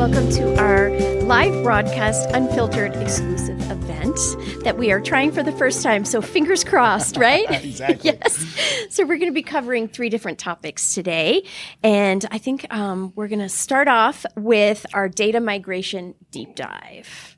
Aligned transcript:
welcome 0.00 0.30
to 0.30 0.58
our 0.58 0.88
live 1.24 1.62
broadcast, 1.62 2.26
unfiltered, 2.30 2.96
exclusive 2.96 3.60
event 3.70 4.18
that 4.64 4.78
we 4.78 4.90
are 4.90 4.98
trying 4.98 5.30
for 5.30 5.42
the 5.42 5.52
first 5.52 5.82
time. 5.82 6.06
So, 6.06 6.22
fingers 6.22 6.64
crossed, 6.64 7.16
right? 7.18 7.44
exactly. 7.50 8.18
yes. 8.22 8.46
So, 8.88 9.04
we're 9.04 9.18
going 9.18 9.28
to 9.28 9.34
be 9.34 9.42
covering 9.42 9.88
three 9.88 10.08
different 10.08 10.38
topics 10.38 10.94
today. 10.94 11.44
And 11.82 12.24
I 12.30 12.38
think 12.38 12.66
um, 12.72 13.12
we're 13.14 13.28
going 13.28 13.40
to 13.40 13.50
start 13.50 13.88
off 13.88 14.24
with 14.38 14.86
our 14.94 15.06
data 15.06 15.38
migration 15.38 16.14
deep 16.30 16.54
dive. 16.54 17.36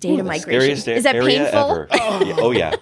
Data 0.00 0.22
migration. 0.22 0.42
Scariest 0.42 0.88
Is 0.88 1.02
that 1.04 1.16
area 1.16 1.38
painful? 1.50 1.58
ever. 1.58 1.88
Yeah, 2.24 2.36
oh 2.38 2.50
yeah. 2.52 2.76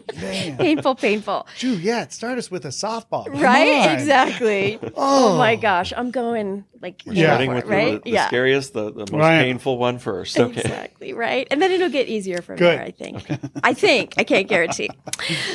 painful, 0.59 0.95
painful. 0.97 1.47
Dude, 1.59 1.79
Juliet, 1.79 2.13
start 2.13 2.37
us 2.37 2.51
with 2.51 2.67
a 2.67 2.69
softball. 2.69 3.25
Come 3.25 3.41
Right? 3.41 3.89
on. 3.89 3.95
Exactly. 3.95 4.79
Oh. 4.95 5.39
my 5.39 5.57
gosh. 5.57 5.95
I'm 5.97 6.11
going 6.11 6.65
like 6.83 7.03
We're 7.07 7.15
Yeah. 7.15 7.27
starting 7.29 7.55
with 7.55 7.65
right? 7.65 8.05
the, 8.05 8.11
the 8.13 8.19
scariest, 8.27 8.75
the, 8.75 8.93
the 8.93 8.99
most 9.01 9.13
Right. 9.13 9.43
painful 9.45 9.79
one 9.79 9.99
first. 9.99 10.39
Okay. 10.39 10.61
Exactly, 10.61 11.13
right? 11.15 11.47
And 11.51 11.63
then 11.63 11.71
it'll 11.71 11.89
get 11.89 12.07
easier 12.09 12.43
from 12.43 12.57
Good. 12.57 12.79
there, 12.79 12.85
I 12.85 12.91
think. 12.91 13.25
I 13.65 13.73
think. 13.73 14.15
I 14.19 14.25
can't 14.25 14.47
guarantee. 14.47 14.91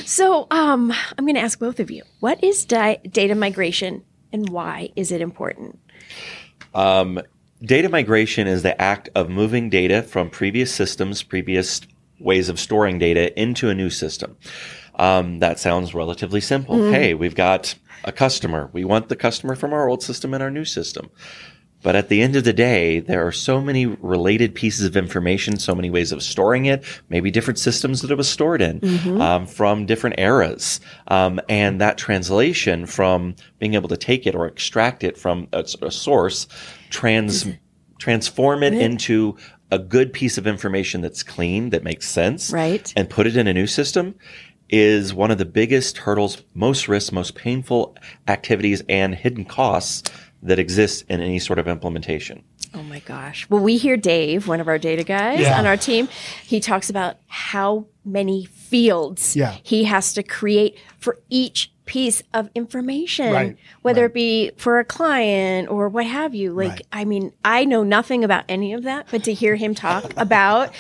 So 0.05 0.47
um, 0.49 0.91
I'm 1.17 1.25
going 1.25 1.35
to 1.35 1.41
ask 1.41 1.59
both 1.59 1.79
of 1.79 1.91
you 1.91 2.03
what 2.21 2.43
is 2.43 2.65
di- 2.65 2.99
data 3.09 3.35
migration 3.35 4.03
and 4.33 4.49
why 4.49 4.89
is 4.95 5.11
it 5.11 5.21
important? 5.21 5.77
Um, 6.73 7.19
data 7.61 7.89
migration 7.89 8.47
is 8.47 8.63
the 8.63 8.79
act 8.81 9.09
of 9.15 9.29
moving 9.29 9.69
data 9.69 10.01
from 10.01 10.29
previous 10.29 10.73
systems, 10.73 11.23
previous 11.23 11.81
ways 12.19 12.49
of 12.49 12.59
storing 12.59 12.99
data 12.99 13.37
into 13.39 13.69
a 13.69 13.75
new 13.75 13.89
system. 13.89 14.37
Um, 14.95 15.39
that 15.39 15.59
sounds 15.59 15.93
relatively 15.93 16.41
simple. 16.41 16.91
Hey, 16.91 17.13
we've 17.13 17.35
got 17.35 17.75
a 18.03 18.11
customer. 18.11 18.69
We 18.73 18.83
want 18.83 19.09
the 19.09 19.15
customer 19.15 19.55
from 19.55 19.73
our 19.73 19.87
old 19.87 20.03
system 20.03 20.33
and 20.33 20.43
our 20.43 20.51
new 20.51 20.65
system. 20.65 21.09
But 21.83 21.95
at 21.95 22.09
the 22.09 22.21
end 22.21 22.35
of 22.35 22.43
the 22.43 22.53
day, 22.53 22.99
there 22.99 23.25
are 23.25 23.31
so 23.31 23.59
many 23.61 23.85
related 23.87 24.53
pieces 24.53 24.85
of 24.85 24.95
information, 24.95 25.57
so 25.57 25.73
many 25.73 25.89
ways 25.89 26.11
of 26.11 26.21
storing 26.21 26.65
it, 26.65 26.83
maybe 27.09 27.31
different 27.31 27.57
systems 27.57 28.01
that 28.01 28.11
it 28.11 28.15
was 28.17 28.29
stored 28.29 28.61
in 28.61 29.19
um, 29.19 29.47
from 29.47 29.85
different 29.85 30.19
eras. 30.19 30.79
Um, 31.07 31.39
and 31.49 31.81
that 31.81 31.97
translation 31.97 32.85
from 32.85 33.35
being 33.59 33.73
able 33.73 33.89
to 33.89 33.97
take 33.97 34.27
it 34.27 34.35
or 34.35 34.45
extract 34.45 35.03
it 35.03 35.17
from 35.17 35.47
a, 35.53 35.65
a 35.81 35.91
source, 35.91 36.47
trans, 36.89 37.47
transform 37.97 38.63
it 38.63 38.73
into 38.73 39.35
a 39.71 39.79
good 39.79 40.11
piece 40.13 40.37
of 40.37 40.45
information 40.45 41.01
that's 41.01 41.23
clean, 41.23 41.69
that 41.71 41.83
makes 41.83 42.07
sense, 42.07 42.51
Right. 42.51 42.91
and 42.95 43.09
put 43.09 43.25
it 43.25 43.37
in 43.37 43.47
a 43.47 43.53
new 43.53 43.67
system 43.67 44.15
is 44.69 45.13
one 45.13 45.31
of 45.31 45.37
the 45.37 45.45
biggest 45.45 45.97
hurdles, 45.97 46.43
most 46.53 46.87
risks, 46.87 47.11
most 47.11 47.35
painful 47.35 47.95
activities 48.27 48.81
and 48.87 49.15
hidden 49.15 49.43
costs 49.45 50.09
that 50.43 50.59
exists 50.59 51.03
in 51.09 51.21
any 51.21 51.39
sort 51.39 51.59
of 51.59 51.67
implementation. 51.67 52.43
Oh 52.73 52.83
my 52.83 52.99
gosh. 52.99 53.47
Well, 53.49 53.61
we 53.61 53.77
hear 53.77 53.97
Dave, 53.97 54.47
one 54.47 54.59
of 54.59 54.67
our 54.67 54.77
data 54.77 55.03
guys 55.03 55.41
Yeah. 55.41 55.59
on 55.59 55.65
our 55.65 55.77
team, 55.77 56.07
he 56.45 56.59
talks 56.59 56.89
about 56.89 57.17
how 57.27 57.85
many 58.05 58.45
fields 58.45 59.35
Yeah. 59.35 59.57
he 59.61 59.83
has 59.83 60.13
to 60.13 60.23
create 60.23 60.77
for 60.97 61.19
each 61.29 61.71
piece 61.91 62.23
of 62.33 62.49
information, 62.55 63.33
Right, 63.33 63.57
whether 63.81 64.03
right. 64.03 64.11
it 64.11 64.13
be 64.13 64.51
for 64.55 64.79
a 64.79 64.85
client 64.85 65.67
or 65.69 65.89
what 65.89 66.05
have 66.05 66.33
you. 66.33 66.53
Like, 66.53 66.69
Right. 66.69 66.81
I 66.93 67.03
mean, 67.03 67.33
I 67.43 67.65
know 67.65 67.83
nothing 67.83 68.23
about 68.23 68.45
any 68.47 68.71
of 68.71 68.83
that, 68.83 69.07
but 69.11 69.25
to 69.25 69.33
hear 69.33 69.57
him 69.57 69.75
talk 69.75 70.13
about 70.17 70.73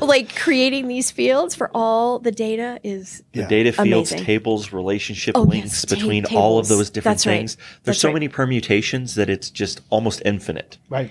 like 0.00 0.34
creating 0.34 0.88
these 0.88 1.10
fields 1.10 1.54
for 1.54 1.70
all 1.74 2.18
the 2.20 2.32
data 2.32 2.80
is 2.82 3.22
Yeah. 3.34 3.48
Data 3.48 3.70
fields, 3.72 4.12
Amazing. 4.12 4.24
tables, 4.24 4.72
relationship 4.72 5.36
Oh, 5.36 5.42
links 5.42 5.66
yes, 5.72 5.84
ta- 5.84 5.94
between 5.96 6.24
all 6.34 6.58
of 6.58 6.68
those 6.68 6.88
different 6.88 7.16
That's 7.18 7.26
right. 7.26 7.36
things. 7.36 7.56
There's 7.84 7.96
That's 7.96 8.00
so 8.00 8.08
right. 8.08 8.14
many 8.14 8.28
permutations 8.28 9.16
that 9.16 9.28
it's 9.28 9.50
just 9.50 9.82
almost 9.90 10.22
infinite. 10.24 10.78
Right. 10.88 11.10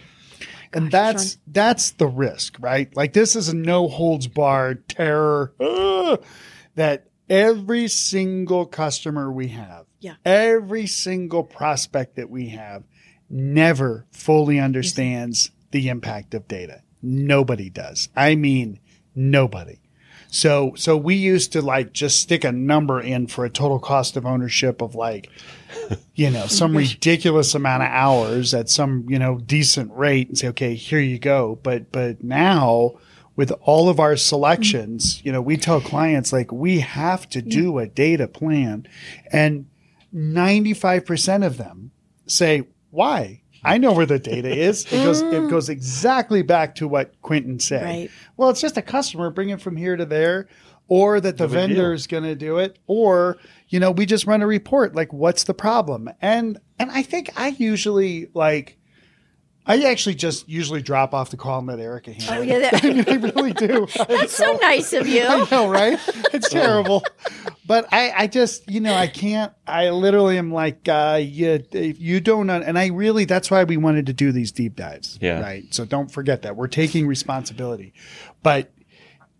and 0.73 0.89
that's 0.91 1.37
that's 1.45 1.91
the 1.91 2.07
risk, 2.07 2.57
right? 2.59 2.89
Like 2.95 3.13
this 3.13 3.35
is 3.35 3.47
a 3.49 3.55
no 3.55 3.87
holds 3.87 4.25
barred 4.27 4.87
terror 4.89 5.53
uh, 5.59 6.17
that 6.75 7.05
every 7.29 7.87
single 7.87 8.65
customer 8.65 9.31
we 9.31 9.49
have, 9.49 9.85
Yeah. 9.99 10.15
every 10.25 10.87
single 10.87 11.43
prospect 11.43 12.15
that 12.15 12.29
we 12.29 12.49
have, 12.49 12.83
never 13.29 14.05
fully 14.11 14.59
understands 14.59 15.51
the 15.71 15.89
impact 15.89 16.33
of 16.33 16.47
data. 16.47 16.81
Nobody 17.01 17.69
does. 17.69 18.09
I 18.15 18.35
mean, 18.35 18.79
nobody. 19.15 19.79
So 20.31 20.73
so 20.75 20.95
we 20.95 21.15
used 21.15 21.53
to 21.53 21.61
like 21.61 21.91
just 21.91 22.19
stick 22.21 22.43
a 22.43 22.51
number 22.51 23.01
in 23.01 23.25
for 23.27 23.45
a 23.45 23.49
total 23.49 23.79
cost 23.79 24.15
of 24.15 24.27
ownership 24.27 24.79
of 24.81 24.93
like 24.93 25.29
you 26.13 26.29
know 26.29 26.45
some 26.45 26.77
ridiculous 26.85 27.55
amount 27.55 27.81
of 27.81 27.89
hours 27.89 28.53
at 28.53 28.69
some 28.69 29.05
you 29.09 29.17
know 29.17 29.39
decent 29.39 29.91
rate 29.93 30.27
and 30.27 30.37
say 30.37 30.49
okay 30.49 30.75
here 30.75 30.99
you 30.99 31.17
go 31.17 31.59
but 31.63 31.91
but 31.91 32.23
now 32.23 32.91
with 33.39 33.53
all 33.61 33.87
of 33.87 34.01
our 34.01 34.17
selections 34.17 35.15
mm-hmm. 35.15 35.27
you 35.27 35.31
know 35.31 35.41
we 35.41 35.55
tell 35.55 35.79
clients 35.79 36.33
like 36.33 36.51
we 36.51 36.81
have 36.81 37.27
to 37.29 37.41
do 37.41 37.79
a 37.79 37.87
data 37.87 38.27
plan 38.27 38.85
and 39.31 39.65
95% 40.13 41.45
of 41.45 41.55
them 41.57 41.91
say 42.27 42.67
why 42.91 43.41
I 43.63 43.77
know 43.77 43.91
where 43.91 44.05
the 44.05 44.19
data 44.19 44.49
is. 44.49 44.85
It 44.85 45.03
goes 45.03 45.21
it 45.21 45.33
mm. 45.33 45.49
goes 45.49 45.69
exactly 45.69 46.41
back 46.41 46.75
to 46.75 46.87
what 46.87 47.21
Quentin 47.21 47.59
said. 47.59 47.83
Right. 47.83 48.11
Well, 48.37 48.49
it's 48.49 48.61
just 48.61 48.77
a 48.77 48.81
customer 48.81 49.29
bringing 49.29 49.55
it 49.55 49.61
from 49.61 49.75
here 49.75 49.97
to 49.97 50.05
there, 50.05 50.47
or 50.87 51.19
that 51.19 51.37
the 51.37 51.47
big 51.47 51.51
deal. 51.51 51.67
vendor 51.67 51.93
is 51.93 52.07
going 52.07 52.23
to 52.23 52.35
do 52.35 52.57
it, 52.57 52.79
or 52.87 53.37
you 53.67 53.79
know, 53.79 53.91
we 53.91 54.05
just 54.05 54.25
run 54.25 54.41
a 54.41 54.47
report 54.47 54.95
like, 54.95 55.11
what's 55.13 55.43
the 55.43 55.53
problem? 55.53 56.09
And 56.21 56.59
and 56.77 56.89
I 56.91 57.03
think 57.03 57.31
I 57.35 57.49
usually 57.49 58.29
like, 58.33 58.77
I 59.65 59.83
actually 59.83 60.15
just 60.15 60.49
usually 60.49 60.81
drop 60.81 61.13
off 61.13 61.29
the 61.29 61.37
call 61.37 61.59
and 61.59 61.67
let 61.67 61.79
Erica 61.79 62.11
handle 62.13 62.35
Oh, 62.37 62.41
it. 62.41 62.47
yeah, 62.47 62.59
that- 62.71 62.83
I 62.83 62.89
mean, 62.89 63.05
I 63.07 63.13
really 63.15 63.53
do. 63.53 63.87
That's 64.07 64.35
so 64.35 64.57
nice 64.61 64.93
of 64.93 65.07
you. 65.07 65.23
I 65.27 65.45
know, 65.51 65.69
right? 65.69 65.99
It's 66.33 66.49
terrible. 66.49 67.03
But 67.67 67.87
I, 67.91 68.11
I 68.17 68.27
just, 68.27 68.67
you 68.69 68.79
know, 68.79 68.93
I 68.95 69.05
can't, 69.05 69.53
I 69.67 69.91
literally 69.91 70.39
am 70.39 70.51
like, 70.51 70.87
uh, 70.89 71.19
you, 71.21 71.63
you 71.71 72.19
don't, 72.19 72.49
un- 72.49 72.63
and 72.63 72.79
I 72.79 72.87
really, 72.87 73.25
that's 73.25 73.51
why 73.51 73.63
we 73.63 73.77
wanted 73.77 74.07
to 74.07 74.13
do 74.13 74.31
these 74.31 74.51
deep 74.51 74.75
dives. 74.75 75.19
Yeah. 75.21 75.39
Right. 75.41 75.71
So 75.71 75.85
don't 75.85 76.09
forget 76.11 76.41
that 76.41 76.55
we're 76.55 76.67
taking 76.67 77.05
responsibility. 77.05 77.93
But 78.41 78.71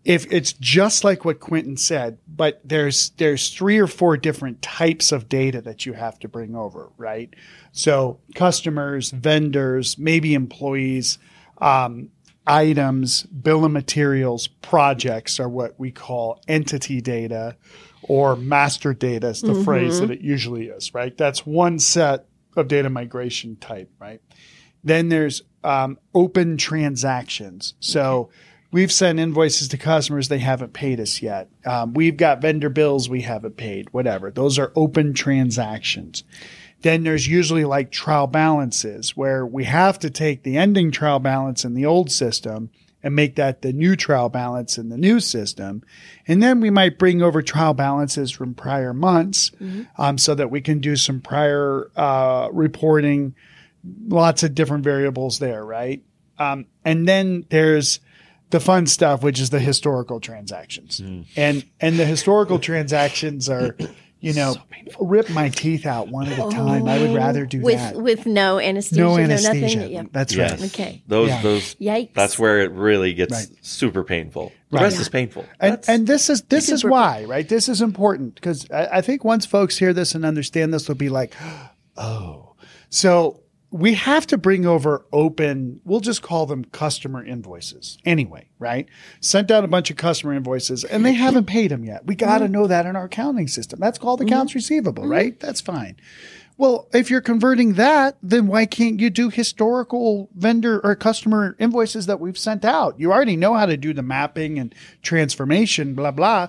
if 0.04 0.30
it's 0.32 0.52
just 0.54 1.04
like 1.04 1.24
what 1.24 1.40
Quentin 1.40 1.76
said, 1.76 2.18
but 2.26 2.60
there's, 2.64 3.10
there's 3.10 3.50
three 3.50 3.78
or 3.78 3.86
four 3.86 4.16
different 4.16 4.62
types 4.62 5.12
of 5.12 5.28
data 5.28 5.60
that 5.60 5.84
you 5.84 5.92
have 5.92 6.18
to 6.20 6.28
bring 6.28 6.54
over, 6.56 6.90
right? 6.96 7.34
So 7.72 8.18
customers, 8.34 9.10
vendors, 9.10 9.98
maybe 9.98 10.34
employees, 10.34 11.18
um, 11.58 12.08
items, 12.46 13.24
bill 13.24 13.64
of 13.64 13.72
materials, 13.72 14.48
projects 14.48 15.38
are 15.38 15.48
what 15.48 15.78
we 15.78 15.90
call 15.90 16.42
entity 16.48 17.00
data 17.00 17.56
or 18.02 18.34
master 18.34 18.94
data 18.94 19.28
is 19.28 19.42
the 19.42 19.54
phrase 19.62 20.00
that 20.00 20.10
it 20.10 20.20
usually 20.20 20.68
is, 20.68 20.94
right? 20.94 21.16
That's 21.16 21.46
one 21.46 21.78
set 21.78 22.26
of 22.56 22.66
data 22.66 22.88
migration 22.90 23.56
type, 23.56 23.90
right? 24.00 24.20
Then 24.82 25.10
there's 25.10 25.42
um, 25.62 25.98
open 26.14 26.56
transactions. 26.56 27.74
So 27.80 28.30
we've 28.70 28.92
sent 28.92 29.18
invoices 29.18 29.68
to 29.68 29.78
customers, 29.78 30.28
they 30.28 30.38
haven't 30.38 30.72
paid 30.72 31.00
us 31.00 31.22
yet. 31.22 31.48
Um, 31.64 31.94
we've 31.94 32.16
got 32.16 32.40
vendor 32.40 32.68
bills 32.68 33.08
we 33.08 33.22
haven't 33.22 33.56
paid, 33.56 33.92
whatever. 33.92 34.30
Those 34.30 34.58
are 34.58 34.72
open 34.76 35.14
transactions. 35.14 36.24
Then 36.82 37.02
there's 37.02 37.28
usually 37.28 37.64
like 37.64 37.90
trial 37.90 38.26
balances 38.26 39.16
where 39.16 39.44
we 39.44 39.64
have 39.64 39.98
to 39.98 40.10
take 40.10 40.42
the 40.42 40.56
ending 40.56 40.90
trial 40.90 41.18
balance 41.18 41.64
in 41.64 41.74
the 41.74 41.84
old 41.84 42.10
system 42.10 42.70
and 43.02 43.14
make 43.14 43.36
that 43.36 43.62
the 43.62 43.72
new 43.72 43.96
trial 43.96 44.28
balance 44.28 44.78
in 44.78 44.88
the 44.88 44.96
new 44.96 45.20
system. 45.20 45.82
And 46.26 46.42
then 46.42 46.60
we 46.60 46.70
might 46.70 46.98
bring 46.98 47.22
over 47.22 47.42
trial 47.42 47.74
balances 47.74 48.30
from 48.30 48.54
prior 48.54 48.92
months 48.92 49.52
um, 49.98 50.18
so 50.18 50.34
that 50.34 50.50
we 50.50 50.60
can 50.60 50.80
do 50.80 50.96
some 50.96 51.20
prior 51.20 51.90
uh, 51.96 52.48
reporting, 52.52 53.34
lots 54.08 54.42
of 54.42 54.54
different 54.54 54.84
variables 54.84 55.38
there, 55.38 55.64
right? 55.64 56.02
Um, 56.38 56.66
and 56.84 57.08
then 57.08 57.46
there's 57.50 58.00
the 58.50 58.60
fun 58.60 58.86
stuff, 58.86 59.22
which 59.22 59.40
is 59.40 59.50
the 59.50 59.60
historical 59.60 60.20
transactions. 60.20 60.98
Hmm. 60.98 61.22
And 61.36 61.64
and 61.80 61.98
the 61.98 62.04
historical 62.06 62.58
transactions 62.58 63.48
are, 63.48 63.76
you 64.20 64.34
know, 64.34 64.56
rip 64.98 65.30
my 65.30 65.48
teeth 65.48 65.86
out 65.86 66.08
one 66.08 66.26
at 66.26 66.38
a 66.38 66.44
oh, 66.44 66.50
time. 66.50 66.86
I 66.88 66.98
would 66.98 67.14
rather 67.14 67.46
do 67.46 67.60
with 67.60 67.76
that. 67.76 67.96
with 67.96 68.26
no 68.26 68.58
anesthesia, 68.58 69.00
no 69.02 69.16
no, 69.16 69.22
anesthesia. 69.22 69.76
nothing. 69.78 69.92
Yeah. 69.92 70.02
That's 70.12 70.34
Yes. 70.34 70.60
right. 70.60 70.70
Okay. 70.74 71.02
Those 71.06 71.28
Yeah. 71.28 71.42
those 71.42 71.74
Yikes. 71.76 72.14
that's 72.14 72.38
where 72.38 72.60
it 72.60 72.72
really 72.72 73.14
gets 73.14 73.32
Right. 73.32 73.48
super 73.62 74.02
painful. 74.04 74.52
The 74.70 74.76
Right. 74.76 74.82
rest 74.84 74.96
Yeah. 74.96 75.02
is 75.02 75.08
painful. 75.08 75.44
And, 75.60 75.72
That's- 75.72 75.88
and 75.88 76.06
this 76.06 76.28
is 76.30 76.42
this 76.42 76.68
is 76.70 76.84
why, 76.84 77.24
right? 77.24 77.48
This 77.48 77.68
is 77.68 77.80
important 77.80 78.34
because 78.34 78.66
I, 78.70 78.98
I 78.98 79.00
think 79.00 79.24
once 79.24 79.46
folks 79.46 79.78
hear 79.78 79.92
this 79.92 80.14
and 80.14 80.24
understand 80.24 80.74
this, 80.74 80.84
they'll 80.86 80.96
be 80.96 81.08
like, 81.08 81.34
"Oh, 81.96 82.54
so 82.88 83.39
we 83.70 83.94
have 83.94 84.26
to 84.26 84.36
bring 84.36 84.66
over 84.66 85.06
open. 85.12 85.80
We'll 85.84 86.00
just 86.00 86.22
call 86.22 86.46
them 86.46 86.64
customer 86.64 87.24
invoices 87.24 87.98
anyway, 88.04 88.48
right? 88.58 88.88
Sent 89.20 89.50
out 89.50 89.64
a 89.64 89.68
bunch 89.68 89.90
of 89.90 89.96
customer 89.96 90.34
invoices 90.34 90.82
and 90.82 91.06
they 91.06 91.12
haven't 91.12 91.46
paid 91.46 91.70
them 91.70 91.84
yet. 91.84 92.04
We 92.06 92.16
got 92.16 92.38
to 92.38 92.44
mm-hmm. 92.44 92.52
know 92.52 92.66
that 92.66 92.86
in 92.86 92.96
our 92.96 93.04
accounting 93.04 93.46
system. 93.48 93.78
That's 93.78 93.98
called 93.98 94.20
mm-hmm. 94.20 94.28
accounts 94.28 94.54
receivable, 94.54 95.04
mm-hmm. 95.04 95.12
right? 95.12 95.40
That's 95.40 95.60
fine. 95.60 95.96
Well, 96.58 96.88
if 96.92 97.10
you're 97.10 97.22
converting 97.22 97.74
that, 97.74 98.18
then 98.22 98.46
why 98.46 98.66
can't 98.66 99.00
you 99.00 99.08
do 99.08 99.30
historical 99.30 100.28
vendor 100.34 100.78
or 100.84 100.94
customer 100.94 101.56
invoices 101.58 102.04
that 102.04 102.20
we've 102.20 102.36
sent 102.36 102.66
out? 102.66 103.00
You 103.00 103.12
already 103.12 103.36
know 103.36 103.54
how 103.54 103.64
to 103.64 103.78
do 103.78 103.94
the 103.94 104.02
mapping 104.02 104.58
and 104.58 104.74
transformation, 105.00 105.94
blah, 105.94 106.10
blah. 106.10 106.48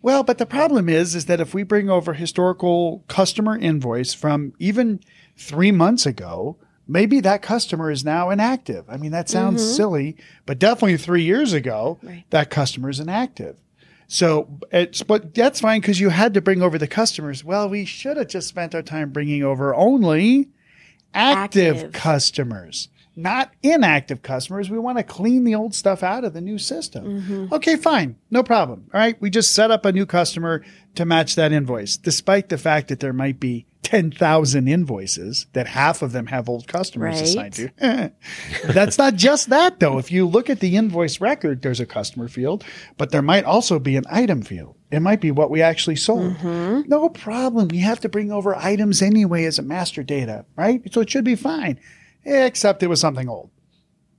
Well, 0.00 0.24
but 0.24 0.38
the 0.38 0.46
problem 0.46 0.88
is, 0.88 1.14
is 1.14 1.26
that 1.26 1.40
if 1.40 1.54
we 1.54 1.62
bring 1.62 1.88
over 1.88 2.14
historical 2.14 3.04
customer 3.06 3.56
invoice 3.56 4.14
from 4.14 4.52
even 4.58 4.98
three 5.36 5.72
months 5.72 6.06
ago, 6.06 6.56
maybe 6.86 7.20
that 7.20 7.42
customer 7.42 7.90
is 7.90 8.04
now 8.04 8.30
inactive. 8.30 8.84
I 8.88 8.96
mean, 8.96 9.12
that 9.12 9.28
sounds 9.28 9.62
mm-hmm. 9.62 9.72
silly, 9.72 10.16
but 10.46 10.58
definitely 10.58 10.96
three 10.96 11.22
years 11.22 11.52
ago, 11.52 11.98
Right. 12.02 12.24
that 12.30 12.50
customer 12.50 12.90
is 12.90 13.00
inactive. 13.00 13.56
So 14.08 14.58
it's, 14.70 15.02
but 15.02 15.34
that's 15.34 15.60
fine 15.60 15.80
because 15.80 15.98
you 15.98 16.10
had 16.10 16.34
to 16.34 16.42
bring 16.42 16.60
over 16.60 16.76
the 16.76 16.86
customers. 16.86 17.42
Well, 17.44 17.68
we 17.68 17.86
should 17.86 18.18
have 18.18 18.28
just 18.28 18.46
spent 18.48 18.74
our 18.74 18.82
time 18.82 19.10
bringing 19.10 19.42
over 19.42 19.74
only 19.74 20.50
active, 21.14 21.76
Active. 21.76 21.92
customers, 21.92 22.88
not 23.14 23.52
inactive 23.62 24.22
customers. 24.22 24.70
We 24.70 24.78
want 24.78 24.98
to 24.98 25.04
clean 25.04 25.44
the 25.44 25.54
old 25.54 25.74
stuff 25.74 26.02
out 26.02 26.24
of 26.24 26.32
the 26.32 26.40
new 26.40 26.58
system. 26.58 27.04
Mm-hmm. 27.22 27.54
Okay, 27.54 27.76
fine. 27.76 28.16
No 28.30 28.42
problem. 28.42 28.88
All 28.94 29.00
right. 29.00 29.20
We 29.20 29.28
just 29.30 29.54
set 29.54 29.70
up 29.70 29.84
a 29.84 29.92
new 29.92 30.06
customer 30.06 30.64
to 30.94 31.04
match 31.04 31.34
that 31.34 31.52
invoice, 31.52 31.96
despite 31.96 32.48
the 32.48 32.58
fact 32.58 32.88
that 32.88 33.00
there 33.00 33.12
might 33.12 33.38
be 33.40 33.66
10,000 33.82 34.68
invoices 34.68 35.46
that 35.52 35.66
half 35.66 36.00
of 36.02 36.12
them 36.12 36.26
have 36.26 36.48
old 36.48 36.66
customers 36.68 37.16
Right. 37.16 37.22
assigned 37.24 37.52
to. 37.54 38.12
That's 38.72 38.96
not 38.96 39.16
just 39.16 39.50
that 39.50 39.80
though. 39.80 39.98
If 39.98 40.10
you 40.12 40.26
look 40.26 40.48
at 40.48 40.60
the 40.60 40.76
invoice 40.76 41.20
record, 41.20 41.62
there's 41.62 41.80
a 41.80 41.86
customer 41.86 42.28
field, 42.28 42.64
but 42.96 43.10
there 43.10 43.22
might 43.22 43.44
also 43.44 43.78
be 43.78 43.96
an 43.96 44.04
item 44.10 44.42
field. 44.42 44.76
It 44.90 45.00
might 45.00 45.20
be 45.20 45.30
what 45.30 45.50
we 45.50 45.60
actually 45.62 45.96
sold. 45.96 46.34
Mm-hmm. 46.36 46.88
No 46.88 47.08
problem. 47.08 47.68
We 47.68 47.78
have 47.78 48.00
to 48.00 48.08
bring 48.08 48.30
over 48.30 48.54
items 48.54 49.02
anyway 49.02 49.44
as 49.44 49.58
a 49.58 49.62
master 49.62 50.02
data, 50.02 50.44
right? 50.56 50.80
So 50.92 51.00
it 51.00 51.10
should 51.10 51.24
be 51.24 51.34
fine, 51.34 51.80
except 52.24 52.82
it 52.82 52.88
was 52.88 53.00
something 53.00 53.28
old, 53.28 53.50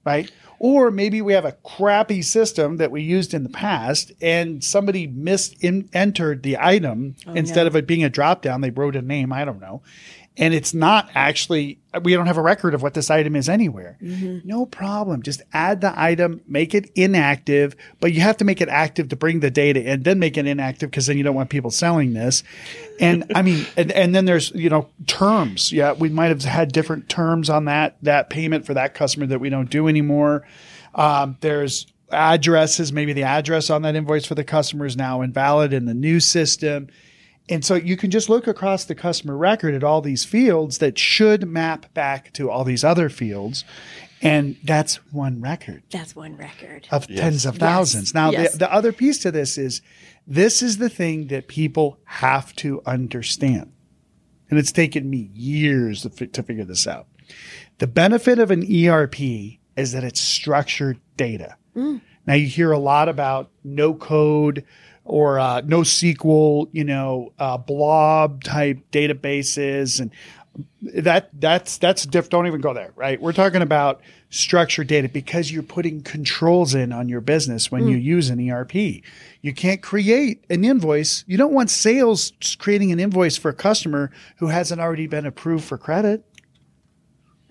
right? 0.06 0.32
Or 0.60 0.92
maybe 0.92 1.22
we 1.22 1.34
have 1.34 1.46
a 1.46 1.58
crappy 1.64 2.22
system 2.22 2.78
that 2.78 2.90
we 2.90 3.02
used 3.02 3.34
in 3.34 3.44
the 3.44 3.50
past 3.50 4.14
and 4.22 4.64
somebody 4.64 5.08
mis 5.08 5.54
entered 5.62 6.44
the 6.44 6.58
item 6.58 7.16
oh, 7.28 7.34
instead 7.34 7.68
of 7.68 7.76
it 7.76 7.86
being 7.86 8.04
a 8.04 8.10
drop 8.10 8.42
down, 8.42 8.62
they 8.62 8.70
wrote 8.70 8.96
a 8.96 9.02
name, 9.02 9.34
I 9.34 9.44
don't 9.44 9.60
know. 9.60 9.82
And 10.36 10.54
it's 10.56 10.74
not 10.74 11.10
actually, 11.14 11.80
we 12.02 12.14
don't 12.14 12.26
have 12.26 12.40
a 12.40 12.42
record 12.42 12.74
of 12.74 12.82
what 12.82 12.96
this 12.96 13.12
item 13.12 13.36
is 13.36 13.48
anywhere. 13.48 13.98
No 14.02 14.66
problem. 14.66 15.22
Just 15.22 15.44
add 15.54 15.82
the 15.82 15.94
item, 15.96 16.42
make 16.48 16.74
it 16.74 16.90
inactive, 16.96 17.76
but 18.00 18.14
you 18.14 18.22
have 18.22 18.38
to 18.38 18.46
make 18.46 18.60
it 18.60 18.68
active 18.68 19.10
to 19.10 19.16
bring 19.16 19.42
the 19.42 19.52
data 19.52 19.84
in, 19.84 20.02
then 20.02 20.18
make 20.18 20.36
it 20.36 20.48
inactive 20.48 20.90
because 20.90 21.06
then 21.06 21.18
you 21.18 21.24
don't 21.24 21.36
want 21.36 21.52
people 21.52 21.70
selling 21.70 22.14
this. 22.14 22.42
And 23.00 23.32
I 23.36 23.44
mean, 23.44 23.68
and, 23.78 23.92
and 23.92 24.16
then 24.16 24.26
there's, 24.26 24.50
you 24.56 24.72
know, 24.72 24.90
terms. 25.06 25.72
Yeah. 25.72 25.94
We 25.94 26.10
might 26.10 26.30
have 26.30 26.42
had 26.44 26.72
different 26.72 27.10
terms 27.10 27.48
on 27.52 27.66
that, 27.66 27.98
that 28.02 28.32
payment 28.32 28.66
for 28.66 28.74
that 28.74 28.96
customer 28.96 29.28
that 29.28 29.40
we 29.40 29.50
don't 29.50 29.70
do 29.70 29.88
anymore. 29.88 30.48
Um, 30.96 31.38
there's 31.42 31.86
addresses. 32.12 32.92
Maybe 32.92 33.14
the 33.14 33.24
address 33.24 33.70
on 33.70 33.84
that 33.84 33.96
invoice 33.96 34.26
for 34.26 34.34
the 34.34 34.44
customer 34.44 34.88
is 34.88 34.98
now 34.98 35.22
invalid 35.22 35.74
in 35.74 35.86
the 35.86 35.94
new 35.94 36.20
system. 36.20 36.88
And 37.50 37.66
so 37.66 37.76
you 37.76 37.98
can 37.98 38.10
just 38.10 38.30
look 38.30 38.48
across 38.48 38.86
the 38.86 38.96
customer 38.96 39.36
record 39.36 39.74
at 39.76 39.84
all 39.84 40.02
these 40.02 40.24
fields 40.24 40.78
that 40.78 40.98
should 40.98 41.46
map 41.48 41.94
back 41.94 42.32
to 42.34 42.50
all 42.50 42.64
these 42.64 42.84
other 42.84 43.10
fields. 43.10 43.66
And 44.22 44.56
that's 44.64 44.96
one 45.12 45.42
record 45.42 45.84
That's 45.92 46.16
one 46.16 46.38
record. 46.38 46.88
of 46.92 47.08
tens 47.08 47.46
of 47.46 47.58
thousands. 47.58 48.14
Now, 48.14 48.32
Yes. 48.32 48.54
the, 48.54 48.60
the 48.60 48.74
other 48.74 48.94
piece 48.94 49.18
to 49.20 49.32
this 49.32 49.58
is 49.58 49.82
this 50.26 50.62
is 50.62 50.78
the 50.78 50.88
thing 50.88 51.28
that 51.28 51.50
people 51.50 51.98
have 52.06 52.56
to 52.58 52.82
understand. 52.86 53.74
And 54.50 54.58
it's 54.58 54.72
taken 54.72 55.10
me 55.10 55.30
years 55.34 56.04
to, 56.04 56.10
fi- 56.10 56.28
to 56.28 56.44
figure 56.44 56.64
this 56.64 56.88
out. 56.88 57.08
The 57.80 57.88
benefit 57.88 58.40
of 58.40 58.50
an 58.52 58.62
ERP 58.64 59.20
is 59.76 59.92
that 59.92 60.06
it's 60.06 60.22
structured 60.22 61.00
data. 61.18 61.58
Mm. 61.76 62.00
Now, 62.26 62.36
you 62.36 62.48
hear 62.48 62.72
a 62.72 62.78
lot 62.80 63.10
about 63.10 63.50
no 63.66 63.94
code 63.94 64.64
or 65.06 65.40
uh, 65.40 65.62
no 65.66 65.82
SQL, 65.82 66.70
you 66.72 66.84
know, 66.84 67.34
uh, 67.40 67.58
blob 67.58 68.44
type 68.44 68.80
databases 68.92 70.00
and 70.00 70.12
that 70.84 71.30
that's 71.40 71.80
that's 71.80 72.06
diff 72.06 72.30
don't 72.30 72.46
even 72.46 72.62
go 72.62 72.74
there 72.74 72.92
right? 72.96 73.20
We're 73.20 73.34
talking 73.34 73.64
about 73.64 74.02
structured 74.30 74.88
data 74.88 75.10
because 75.10 75.52
you're 75.52 75.64
putting 75.64 76.02
controls 76.02 76.76
in 76.76 76.92
on 76.92 77.10
your 77.10 77.22
business 77.22 77.72
when 77.72 77.88
you 77.88 77.98
use 77.98 78.30
an 78.30 78.40
erp 78.50 78.76
you 79.42 79.54
can't 79.54 79.82
create 79.82 80.44
an 80.50 80.64
invoice. 80.64 81.24
You 81.28 81.38
don't 81.38 81.54
want 81.54 81.70
sales 81.70 82.34
creating 82.60 82.92
an 82.92 83.00
invoice 83.00 83.36
for 83.36 83.50
a 83.50 83.54
customer 83.54 84.12
who 84.38 84.48
hasn't 84.48 84.80
already 84.80 85.08
been 85.08 85.26
approved 85.26 85.66
for 85.66 85.78
credit 85.78 86.24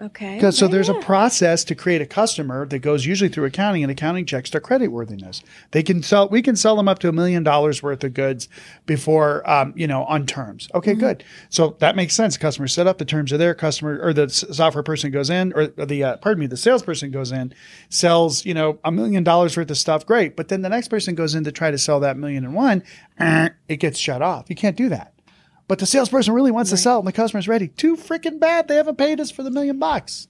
Okay. 0.03 0.35
because 0.35 0.59
so 0.59 0.67
there's 0.67 0.89
a 0.89 0.95
process 0.95 1.63
to 1.65 1.77
create 1.77 2.03
a 2.03 2.07
customer 2.07 2.67
that 2.67 2.81
goes 2.81 3.07
usually 3.07 3.31
through 3.31 3.45
accounting, 3.45 3.85
and 3.85 3.93
accounting 3.93 4.27
checks 4.27 4.51
their 4.51 4.61
credit 4.61 4.89
worthiness. 4.89 5.43
They 5.71 5.83
can 5.83 6.03
sell. 6.03 6.29
We 6.29 6.43
can 6.43 6.57
sell 6.57 6.75
them 6.77 6.89
up 6.89 6.99
to 7.01 7.09
a 7.09 7.13
million 7.13 7.45
dollars 7.45 7.83
worth 7.83 8.03
of 8.03 8.13
goods 8.15 8.49
before, 8.85 9.49
um, 9.49 9.73
you 9.77 9.87
know, 9.87 10.05
on 10.05 10.27
terms. 10.27 10.69
Okay, 10.75 10.95
good. 10.95 11.25
So 11.51 11.77
that 11.79 11.95
makes 11.95 12.15
sense. 12.15 12.37
Customer 12.37 12.67
set 12.67 12.87
up 12.87 12.99
the 12.99 13.05
terms 13.05 13.31
of 13.31 13.39
their 13.39 13.55
customer, 13.55 14.01
or 14.03 14.13
the 14.13 14.29
software 14.29 14.83
person 14.83 15.13
goes 15.13 15.31
in, 15.31 15.53
or 15.53 15.69
the 15.69 16.03
uh, 16.03 16.17
pardon 16.17 16.41
me, 16.41 16.47
the 16.47 16.57
salesperson 16.57 17.11
goes 17.11 17.31
in, 17.31 17.55
sells, 17.89 18.45
you 18.45 18.55
know, 18.55 18.81
a 18.85 18.91
million 18.91 19.23
dollars 19.23 19.57
worth 19.57 19.71
of 19.71 19.79
stuff. 19.79 20.05
Great, 20.05 20.37
but 20.37 20.49
then 20.49 20.63
the 20.63 20.69
next 20.69 20.89
person 20.89 21.15
goes 21.15 21.35
in 21.35 21.45
to 21.45 21.53
try 21.53 21.71
to 21.71 21.79
sell 21.79 22.01
that 22.01 22.17
million 22.17 22.45
and 22.45 22.55
one, 22.55 22.83
it 23.69 23.77
gets 23.77 23.99
shut 23.99 24.21
off. 24.21 24.51
You 24.51 24.57
can't 24.57 24.77
do 24.77 24.89
that. 24.89 25.12
But 25.73 25.79
the 25.79 25.87
salesperson 25.87 26.35
really 26.35 26.51
wants 26.51 26.69
to 26.69 26.77
sell, 26.77 26.99
and 26.99 27.09
the 27.09 27.13
customer's 27.13 27.49
ready. 27.49 27.69
Too 27.69 27.97
freaking 27.97 28.39
bad. 28.39 28.69
They 28.69 28.77
haven't 28.77 28.99
paid 28.99 29.21
us 29.21 29.31
for 29.31 29.43
the 29.43 29.51
million 29.51 29.79
bucks 29.79 30.29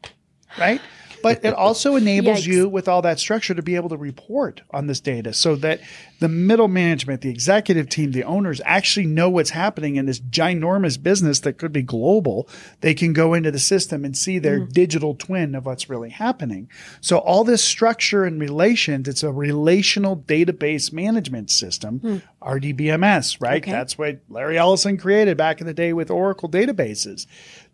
right? 0.59 0.81
But 1.23 1.45
it 1.45 1.55
also 1.55 1.97
enables 1.97 2.41
Yikes. 2.41 2.47
you 2.47 2.69
with 2.69 2.89
all 2.89 3.03
that 3.03 3.19
structure 3.19 3.55
to 3.55 3.63
be 3.63 3.77
able 3.77 3.89
to 3.91 3.97
report 3.97 4.63
on 4.71 4.87
this 4.87 5.01
data 5.01 5.33
so 5.33 5.57
that 5.57 5.81
the 6.23 6.29
middle 6.29 6.69
management, 6.69 7.21
the 7.21 7.31
executive 7.31 7.89
team, 7.89 8.13
the 8.13 8.23
owners 8.23 8.61
actually 8.65 9.07
know 9.07 9.29
what's 9.29 9.51
happening 9.51 9.97
in 9.97 10.07
this 10.07 10.21
ginormous 10.21 11.03
business 11.03 11.41
that 11.41 11.59
could 11.59 11.73
be 11.73 11.83
global. 11.83 12.49
They 12.81 12.95
can 12.95 13.13
go 13.13 13.35
into 13.35 13.51
the 13.51 13.59
system 13.59 14.05
and 14.05 14.17
see 14.17 14.39
their 14.39 14.61
mm-hmm. 14.61 14.73
digital 14.73 15.15
twin 15.15 15.55
of 15.55 15.67
what's 15.67 15.91
really 15.91 16.11
happening. 16.11 16.71
So 17.01 17.19
all 17.19 17.43
this 17.43 17.65
structure 17.65 18.25
and 18.25 18.41
relations, 18.41 19.09
it's 19.09 19.25
a 19.25 19.33
relational 19.33 20.17
database 20.17 20.93
management 20.93 21.51
system, 21.51 21.99
hmm. 21.99 22.17
RDBMS, 22.41 23.41
right? 23.41 23.63
Okay. 23.63 23.73
That's 23.73 23.99
what 23.99 24.21
Larry 24.29 24.59
Ellison 24.59 24.99
created 24.99 25.37
back 25.37 25.61
in 25.61 25.67
the 25.67 25.75
day 25.75 25.93
with 25.93 26.11
Oracle 26.11 26.49
databases. 26.49 27.27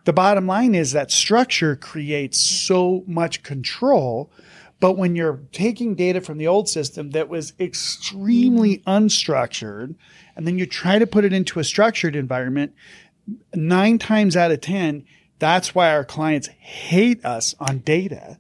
The 0.05 0.13
bottom 0.13 0.47
line 0.47 0.75
is 0.75 0.93
that 0.93 1.11
structure 1.11 1.77
creates 1.77 2.39
so 2.39 3.05
much 3.07 3.43
control. 3.43 4.31
But 4.81 4.97
when 4.97 5.17
you're 5.17 5.41
taking 5.53 5.95
data 5.95 6.21
from 6.21 6.39
the 6.39 6.47
old 6.47 6.69
system 6.69 7.11
that 7.11 7.29
was 7.29 7.53
extremely 7.59 8.79
mm-hmm. 8.79 8.91
unstructured, 8.91 9.97
and 10.37 10.47
then 10.47 10.59
you 10.59 10.67
try 10.67 10.99
to 10.99 11.07
put 11.07 11.25
it 11.25 11.33
into 11.33 11.59
a 11.59 11.65
structured 11.65 12.15
environment, 12.15 12.73
nine 13.55 13.99
times 13.99 14.37
out 14.37 14.53
of 14.53 14.61
10, 14.61 15.05
that's 15.39 15.75
why 15.75 15.91
our 15.93 16.05
clients 16.05 16.49
hate 16.49 17.25
us 17.25 17.55
on 17.59 17.79
data 17.79 18.39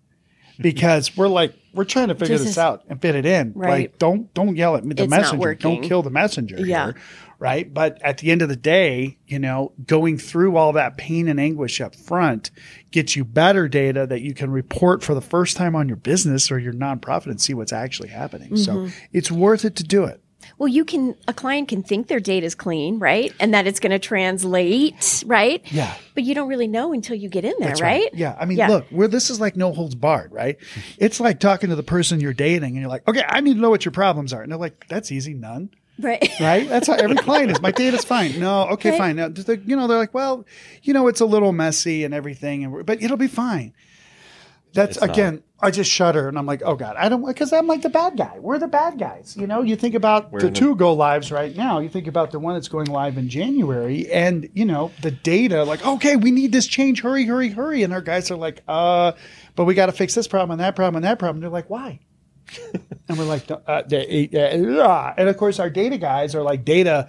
mm-hmm. 0.53 0.63
because 0.63 1.17
we're 1.17 1.29
like, 1.29 1.55
we're 1.75 1.85
trying 1.85 2.09
to 2.09 2.15
figure 2.15 2.37
This 2.37 2.43
this 2.43 2.51
is- 2.53 2.59
out 2.59 2.85
and 2.89 3.03
fit 3.03 3.15
it 3.15 3.27
in. 3.27 3.53
Right. 3.55 3.71
Like, 3.71 3.99
don't, 3.99 4.33
don't 4.33 4.57
yell 4.57 4.77
at 4.77 4.85
the 4.85 5.03
It's 5.03 5.11
messenger. 5.11 5.55
Don't 5.55 5.83
kill 5.83 6.03
the 6.03 6.11
messenger 6.11 6.57
Yeah. 6.65 6.87
here 6.87 6.95
right? 7.39 7.73
But 7.73 8.01
at 8.03 8.19
the 8.19 8.31
end 8.31 8.43
of 8.43 8.49
the 8.49 8.57
day, 8.57 9.19
you 9.27 9.39
know, 9.39 9.73
going 9.87 10.19
through 10.19 10.57
all 10.57 10.73
that 10.73 10.97
pain 10.97 11.29
and 11.29 11.39
anguish 11.39 11.81
up 11.81 11.95
front 11.95 12.51
gets 12.91 13.15
you 13.17 13.25
better 13.25 13.69
data 13.69 14.07
that 14.07 14.21
you 14.23 14.35
can 14.35 14.51
report 14.51 15.03
for 15.05 15.15
the 15.15 15.21
first 15.21 15.57
time 15.57 15.77
on 15.77 15.89
your 15.89 15.97
business 15.97 16.51
or 16.51 16.59
your 16.59 16.73
nonprofit 16.73 17.27
and 17.27 17.41
see 17.41 17.55
what's 17.55 17.73
actually 17.73 18.09
happening. 18.09 18.57
So 18.57 18.73
Mm-hmm. 18.75 18.89
it's 19.13 19.31
worth 19.31 19.65
it 19.65 19.77
to 19.77 19.85
do 19.85 20.05
it. 20.05 20.21
Well, 20.57 20.69
you 20.69 20.85
can, 20.85 21.15
a 21.29 21.35
client 21.35 21.69
can 21.69 21.83
think 21.83 22.07
their 22.09 22.21
data 22.21 22.47
is 22.47 22.55
clean, 22.55 22.99
right? 22.99 23.33
And 23.39 23.53
that 23.55 23.67
it's 23.67 23.81
going 23.81 23.91
to 23.93 23.99
translate, 23.99 25.23
right? 25.27 25.61
Yeah. 25.73 25.95
But 26.15 26.25
you 26.25 26.35
don't 26.35 26.49
really 26.49 26.69
know 26.69 26.93
until 26.93 27.17
you 27.17 27.29
get 27.29 27.45
in 27.45 27.55
there, 27.59 27.69
That's 27.69 27.81
right? 27.81 28.09
Yeah. 28.15 28.37
I 28.39 28.45
mean, 28.45 28.59
Yeah. 28.59 28.69
look, 28.69 28.87
where 28.91 29.09
this 29.09 29.31
is 29.31 29.41
like 29.41 29.57
no 29.57 29.73
holds 29.73 29.95
barred, 29.95 30.33
right? 30.33 30.57
It's 30.99 31.21
like 31.21 31.39
talking 31.41 31.71
to 31.71 31.77
the 31.77 31.83
person 31.83 32.21
you're 32.21 32.33
dating 32.33 32.71
and 32.71 32.77
you're 32.81 32.89
like, 32.89 33.07
okay, 33.07 33.25
I 33.29 33.41
need 33.41 33.55
to 33.55 33.61
know 33.61 33.71
what 33.71 33.85
your 33.85 33.93
problems 33.93 34.33
are. 34.33 34.43
And 34.43 34.51
they're 34.51 34.59
like, 34.59 34.87
that's 34.89 35.13
easy, 35.13 35.35
none. 35.35 35.71
Right. 35.99 36.29
right? 36.41 36.69
That's 36.69 36.87
how 36.87 36.95
every 36.95 37.17
client 37.17 37.51
is. 37.51 37.61
My 37.61 37.71
data's 37.73 38.05
fine. 38.05 38.39
No, 38.39 38.63
okay, 38.71 38.91
Okay. 38.91 38.99
fine. 38.99 39.17
Now, 39.17 39.29
you 39.65 39.77
know, 39.77 39.87
they're 39.87 39.99
like, 39.99 40.15
well, 40.15 40.45
you 40.83 40.93
know, 40.95 41.09
it's 41.09 41.21
a 41.21 41.27
little 41.27 41.53
messy 41.53 42.05
and 42.05 42.15
everything, 42.15 42.65
and 42.65 42.87
but 42.87 43.03
it'll 43.03 43.17
be 43.17 43.27
fine. 43.29 43.73
That's 44.75 44.99
It's 44.99 45.07
not. 45.07 45.11
again, 45.17 45.43
I 45.61 45.71
just 45.71 45.91
shudder 45.91 46.29
and 46.29 46.39
I'm 46.39 46.45
like, 46.47 46.63
oh 46.65 46.77
god, 46.77 46.95
I 46.97 47.09
don't 47.09 47.27
because 47.27 47.53
I'm 47.55 47.67
like 47.67 47.81
the 47.83 47.89
bad 47.89 48.17
guy. 48.19 48.39
We're 48.39 48.59
the 48.59 48.69
bad 48.69 48.99
guys. 48.99 49.35
You 49.37 49.47
know, 49.47 49.63
you 49.63 49.77
think 49.77 49.95
about 49.95 50.31
We're 50.31 50.41
the 50.41 50.49
in 50.49 50.53
the- 50.53 50.59
two 50.61 50.77
go 50.77 50.93
lives 50.93 51.33
right 51.33 51.57
now. 51.57 51.79
You 51.81 51.89
think 51.89 52.07
about 52.07 52.31
the 52.33 52.39
one 52.39 52.55
that's 52.55 52.69
going 52.69 52.87
live 52.87 53.17
in 53.17 53.29
January, 53.31 54.13
and 54.13 54.49
you 54.53 54.67
know 54.67 54.93
the 55.03 55.11
data. 55.11 55.65
Like, 55.65 55.85
okay, 55.85 56.17
we 56.17 56.31
need 56.31 56.53
this 56.53 56.67
change. 56.67 57.01
Hurry, 57.01 57.25
hurry, 57.25 57.49
hurry! 57.49 57.83
And 57.83 57.93
our 57.95 58.03
guys 58.03 58.31
are 58.31 58.37
like, 58.37 58.63
uh, 58.69 59.13
but 59.57 59.65
we 59.65 59.75
got 59.75 59.87
to 59.87 59.93
fix 59.93 60.15
this 60.15 60.29
problem 60.29 60.53
and 60.53 60.61
that 60.61 60.77
problem 60.77 60.97
and 60.97 61.05
that 61.07 61.19
problem. 61.19 61.41
They're 61.41 61.51
like, 61.51 61.71
why? 61.71 61.99
And 63.09 63.19
we're 63.19 63.25
like, 63.25 63.51
uh, 63.51 63.83
and 65.17 65.29
of 65.29 65.37
course 65.37 65.59
our 65.59 65.71
data 65.71 65.99
guys 65.99 66.35
are 66.35 66.43
like 66.43 66.65
data 66.65 67.09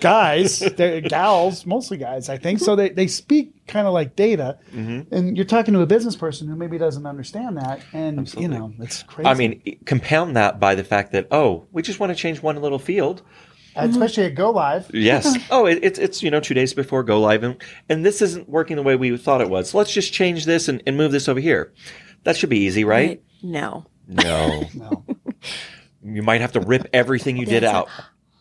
guys, 0.00 0.58
they're 0.76 1.00
gals, 1.00 1.66
mostly 1.66 1.96
guys, 1.96 2.28
I 2.28 2.38
think. 2.38 2.58
So 2.60 2.76
they, 2.76 2.90
they 2.90 3.06
speak 3.06 3.66
kind 3.66 3.86
of 3.86 3.92
like 3.92 4.16
data, 4.16 4.58
Mm-hmm. 4.72 5.14
and 5.14 5.36
you're 5.36 5.46
talking 5.46 5.74
to 5.74 5.80
a 5.80 5.86
business 5.86 6.16
person 6.16 6.48
who 6.48 6.56
maybe 6.56 6.78
doesn't 6.78 7.06
understand 7.06 7.56
that, 7.58 7.80
and 7.92 8.32
you 8.34 8.48
know, 8.48 8.72
it's 8.80 9.02
crazy. 9.02 9.28
I 9.28 9.34
mean, 9.34 9.78
compound 9.86 10.36
that 10.36 10.58
by 10.60 10.74
the 10.74 10.84
fact 10.84 11.12
that 11.12 11.28
oh, 11.30 11.66
we 11.72 11.82
just 11.82 12.00
want 12.00 12.10
to 12.10 12.16
change 12.16 12.42
one 12.42 12.60
little 12.60 12.78
field. 12.78 13.22
especially 13.76 14.24
at 14.24 14.34
Go 14.34 14.50
Live. 14.50 14.90
Yes. 14.92 15.36
oh, 15.50 15.66
it, 15.66 15.78
it's 15.82 15.98
it's 15.98 16.22
you 16.22 16.30
know 16.30 16.40
two 16.40 16.54
days 16.54 16.74
before 16.74 17.02
go 17.04 17.20
live, 17.20 17.42
and, 17.42 17.62
and 17.88 18.04
this 18.04 18.20
isn't 18.22 18.48
working 18.48 18.76
the 18.76 18.82
way 18.82 18.96
we 18.96 19.16
thought 19.16 19.40
it 19.40 19.48
was. 19.50 19.70
So 19.70 19.78
let's 19.78 19.92
just 19.92 20.12
change 20.12 20.44
this 20.44 20.68
and, 20.68 20.82
and 20.86 20.96
move 20.96 21.12
this 21.12 21.28
over 21.28 21.40
here. 21.40 21.72
That 22.24 22.36
should 22.36 22.50
be 22.50 22.60
easy, 22.60 22.84
right? 22.84 23.22
No. 23.42 23.86
No. 24.10 24.68
No. 24.74 25.04
you 26.02 26.22
might 26.22 26.40
have 26.40 26.52
to 26.52 26.60
rip 26.60 26.88
everything 26.92 27.36
you 27.36 27.46
did 27.46 27.64
out 27.64 27.88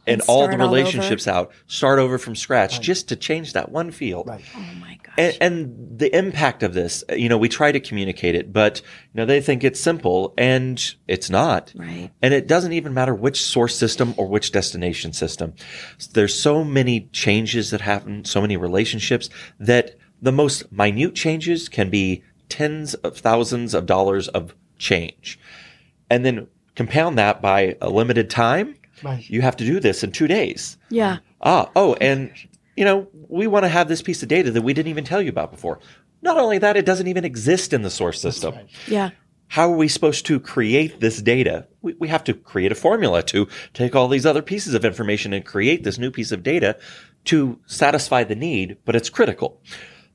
and, 0.10 0.22
And 0.22 0.30
all 0.30 0.48
the 0.48 0.54
start 0.54 0.62
all 0.62 0.68
relationships 0.68 1.28
out, 1.28 1.52
start 1.68 2.00
over 2.00 2.18
from 2.18 2.36
scratch, 2.36 2.82
just 2.82 3.10
to 3.10 3.16
change 3.16 3.54
that 3.54 3.72
one 3.72 3.92
field. 3.92 4.28
Right. 4.28 4.44
Oh 4.56 4.66
my 4.80 4.98
gosh. 5.04 5.16
And, 5.18 5.38
and 5.42 6.00
the 6.00 6.16
impact 6.16 6.64
of 6.64 6.74
this, 6.74 7.04
you 7.16 7.30
know, 7.30 7.38
we 7.38 7.48
try 7.50 7.72
to 7.72 7.80
communicate 7.80 8.36
it, 8.36 8.52
but 8.52 8.82
you 9.14 9.18
know 9.20 9.26
they 9.26 9.42
think 9.42 9.64
it's 9.64 9.80
simple, 9.80 10.34
and 10.38 10.96
it's 11.08 11.30
not. 11.30 11.72
Right. 11.76 12.10
And 12.22 12.34
it 12.34 12.48
doesn't 12.48 12.74
even 12.74 12.94
matter 12.94 13.14
which 13.14 13.42
source 13.42 13.76
system 13.76 14.14
or 14.18 14.28
which 14.28 14.52
destination 14.52 15.14
system. 15.14 15.54
There's 16.14 16.38
so 16.38 16.64
many 16.64 17.02
changes 17.12 17.70
that 17.72 17.82
happen, 17.82 18.26
so 18.26 18.42
many 18.42 18.58
relationships 18.58 19.30
that 19.60 19.96
the 20.22 20.32
most 20.32 20.72
minute 20.72 21.16
changes 21.16 21.70
can 21.70 21.90
be 21.90 22.24
tens 22.50 22.96
of 22.96 23.18
thousands 23.18 23.74
of 23.74 23.86
dollars 23.86 24.28
of 24.30 24.56
change. 24.80 25.40
And 26.10 26.26
then 26.26 26.48
compound 26.76 27.18
that 27.18 27.42
by 27.42 27.76
a 27.82 27.90
limited 27.90 28.30
time. 28.30 28.76
Right. 29.04 29.30
You 29.30 29.42
have 29.42 29.58
to 29.58 29.66
do 29.66 29.80
this 29.80 30.04
in 30.04 30.12
two 30.12 30.28
days. 30.28 30.78
yeah. 30.90 31.18
Ah, 31.42 31.70
oh, 31.76 31.94
and 32.02 32.32
you 32.76 32.84
know, 32.84 33.08
we 33.14 33.48
want 33.48 33.64
to 33.64 33.70
have 33.70 33.88
this 33.88 34.02
piece 34.02 34.24
of 34.24 34.30
data 34.30 34.52
that 34.52 34.62
we 34.62 34.74
didn't 34.74 34.90
even 34.90 35.04
tell 35.06 35.22
you 35.22 35.30
about 35.30 35.52
before. 35.52 35.80
Not 36.22 36.38
only 36.38 36.58
that, 36.58 36.76
it 36.76 36.86
doesn't 36.86 37.08
even 37.08 37.26
exist 37.26 37.74
in 37.74 37.82
the 37.82 37.90
source 37.90 38.22
system. 38.22 38.56
Yeah. 38.88 39.12
How 39.48 39.72
are 39.72 39.76
we 39.76 39.88
supposed 39.88 40.26
to 40.28 40.40
create 40.40 41.00
this 41.00 41.22
data? 41.22 41.68
We, 41.82 41.96
we 42.00 42.08
have 42.10 42.24
to 42.26 42.34
create 42.34 42.72
a 42.72 42.76
formula 42.76 43.24
to 43.24 43.48
take 43.74 43.96
all 43.96 44.08
these 44.08 44.26
other 44.26 44.42
pieces 44.42 44.74
of 44.74 44.86
information 44.86 45.34
and 45.34 45.46
create 45.46 45.84
this 45.84 45.98
new 45.98 46.12
piece 46.12 46.32
of 46.32 46.44
data 46.44 46.78
to 47.26 47.60
satisfy 47.66 48.24
the 48.24 48.36
need, 48.36 48.78
but 48.86 48.96
it's 48.96 49.10
critical. 49.10 49.62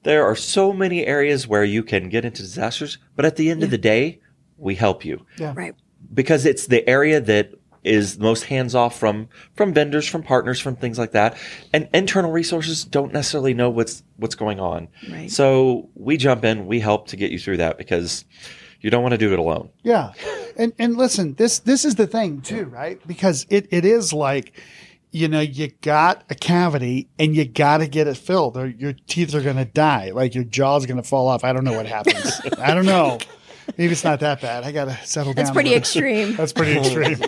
There 0.05 0.25
are 0.25 0.37
so 0.37 0.73
many 0.73 1.07
areas 1.07 1.49
where 1.49 1.65
you 1.65 1.83
can 1.83 2.11
get 2.11 2.25
into 2.25 2.43
disasters, 2.43 2.99
but 3.17 3.25
at 3.25 3.37
the 3.37 3.51
end 3.51 3.63
of 3.63 3.71
the 3.71 3.79
day, 3.79 4.21
we 4.59 4.75
help 4.75 5.05
you 5.05 5.25
Yeah. 5.39 5.53
Right. 5.57 5.75
because 6.13 6.47
it's 6.47 6.67
the 6.67 6.89
area 6.89 7.21
that 7.21 7.53
is 7.83 8.19
most 8.19 8.45
hands 8.45 8.75
off 8.75 8.99
from 8.99 9.29
from 9.55 9.75
vendors, 9.75 10.07
from 10.09 10.23
partners, 10.23 10.59
from 10.59 10.75
things 10.75 10.99
like 10.99 11.13
that. 11.13 11.37
And 11.73 11.87
internal 11.93 12.31
resources 12.33 12.83
don't 12.85 13.13
necessarily 13.13 13.53
know 13.53 13.69
what's 13.69 14.03
what's 14.17 14.35
going 14.35 14.59
on. 14.59 14.89
Right. 15.11 15.31
So 15.31 15.91
we 15.95 16.17
jump 16.17 16.45
in, 16.45 16.67
we 16.67 16.81
help 16.81 17.09
to 17.09 17.17
get 17.17 17.31
you 17.31 17.39
through 17.39 17.59
that 17.59 17.77
because 17.77 18.25
you 18.81 18.89
don't 18.91 19.03
want 19.03 19.13
to 19.13 19.19
do 19.19 19.33
it 19.35 19.39
alone. 19.39 19.69
Yeah. 19.83 20.13
And 20.57 20.73
and 20.79 20.97
listen, 20.97 21.35
this 21.35 21.59
this 21.59 21.85
is 21.85 21.97
the 21.97 22.07
thing 22.07 22.41
too, 22.41 22.65
right? 22.65 23.07
Because 23.07 23.45
it, 23.51 23.67
it 23.71 23.85
is 23.85 24.15
like, 24.15 24.59
you 25.11 25.29
know, 25.29 25.41
you 25.41 25.71
got 25.83 26.25
a 26.31 26.35
cavity 26.35 27.09
and 27.19 27.37
you 27.37 27.45
got 27.45 27.79
to 27.79 27.87
get 27.87 28.07
it 28.07 28.17
filled 28.17 28.57
or 28.57 28.67
your 28.67 28.95
teeth 29.07 29.35
are 29.35 29.43
going 29.43 29.57
to 29.57 29.65
die. 29.67 30.11
Like 30.15 30.35
your 30.35 30.45
jaw's 30.45 30.87
going 30.87 30.97
to 31.03 31.07
fall 31.07 31.29
off. 31.29 31.45
I 31.45 31.53
don't 31.53 31.65
know 31.65 31.75
what 31.77 31.85
happens. 31.87 32.41
I 32.59 32.73
don't 32.73 32.87
know. 32.87 33.19
Maybe 33.79 33.93
it's 33.93 34.05
not 34.05 34.21
that 34.21 34.41
bad. 34.41 34.65
I 34.65 34.73
got 34.73 34.87
to 34.87 34.97
settle 35.07 35.33
down. 35.33 35.45
That's 35.45 35.51
a 35.51 35.55
pretty 35.55 35.75
extreme. 35.75 36.37
That's 36.37 36.53
pretty 36.53 36.79
extreme. 36.79 37.23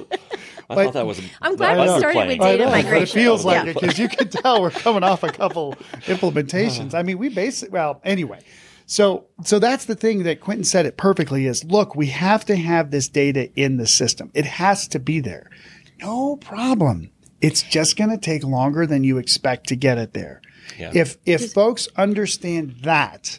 I 0.68 0.74
But- 0.74 0.84
thought 0.84 0.92
that 0.94 1.06
was. 1.06 1.20
I'm 1.40 1.56
glad 1.56 1.78
we 1.78 1.86
started 1.86 2.12
playing. 2.12 2.38
with 2.38 2.40
I 2.46 2.52
data 2.52 2.64
know, 2.64 2.70
but 2.70 2.84
migration. 2.84 3.18
It 3.18 3.22
feels 3.22 3.44
like 3.44 3.64
Yeah. 3.64 3.70
it 3.70 3.74
because 3.80 3.98
you 3.98 4.08
can 4.08 4.28
tell 4.28 4.60
we're 4.62 4.70
coming 4.70 5.02
off 5.04 5.22
a 5.22 5.28
couple 5.30 5.74
implementations. 6.06 6.88
Uh-huh. 6.88 6.98
I 6.98 7.02
mean, 7.02 7.18
we 7.18 7.28
basically, 7.28 7.72
well, 7.72 8.00
anyway. 8.04 8.40
So, 8.86 9.26
so 9.42 9.58
that's 9.58 9.86
the 9.86 9.96
thing 9.96 10.22
that 10.24 10.40
Quentin 10.40 10.64
said 10.64 10.86
it 10.86 10.96
perfectly 10.96 11.46
is 11.46 11.64
look, 11.64 11.96
we 11.96 12.06
have 12.06 12.44
to 12.46 12.56
have 12.56 12.90
this 12.90 13.08
data 13.08 13.50
in 13.60 13.76
the 13.78 13.86
system. 13.86 14.30
It 14.34 14.44
has 14.44 14.86
to 14.88 14.98
be 15.00 15.20
there. 15.20 15.50
No 16.00 16.36
problem. 16.36 17.10
It's 17.40 17.62
just 17.62 17.96
going 17.96 18.10
to 18.10 18.18
take 18.18 18.44
longer 18.44 18.86
than 18.86 19.02
you 19.04 19.18
expect 19.18 19.68
to 19.68 19.76
get 19.76 19.98
it 19.98 20.12
there. 20.14 20.40
Yeah. 20.78 20.90
If, 20.94 21.16
if 21.26 21.52
folks 21.52 21.88
understand 21.96 22.76
that, 22.82 23.38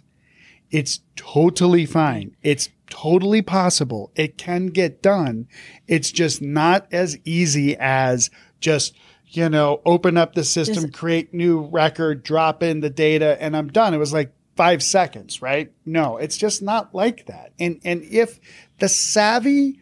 it's 0.71 1.01
totally 1.15 1.85
fine. 1.85 2.35
It's 2.43 2.69
totally 2.89 3.41
possible. 3.41 4.11
It 4.15 4.37
can 4.37 4.67
get 4.67 5.01
done. 5.01 5.47
It's 5.87 6.11
just 6.11 6.41
not 6.41 6.87
as 6.91 7.17
easy 7.25 7.75
as 7.77 8.29
just, 8.59 8.95
you 9.27 9.49
know, 9.49 9.81
open 9.85 10.17
up 10.17 10.33
the 10.33 10.43
system, 10.43 10.91
create 10.91 11.33
new 11.33 11.61
record, 11.61 12.23
drop 12.23 12.63
in 12.63 12.79
the 12.79 12.89
data, 12.89 13.37
and 13.41 13.55
I'm 13.55 13.67
done. 13.67 13.93
It 13.93 13.97
was 13.97 14.13
like 14.13 14.33
five 14.55 14.81
seconds, 14.81 15.41
right? 15.41 15.71
No, 15.85 16.17
it's 16.17 16.37
just 16.37 16.61
not 16.61 16.93
like 16.93 17.27
that. 17.27 17.53
And, 17.59 17.79
and 17.83 18.03
if 18.03 18.39
the 18.79 18.89
savvy 18.89 19.79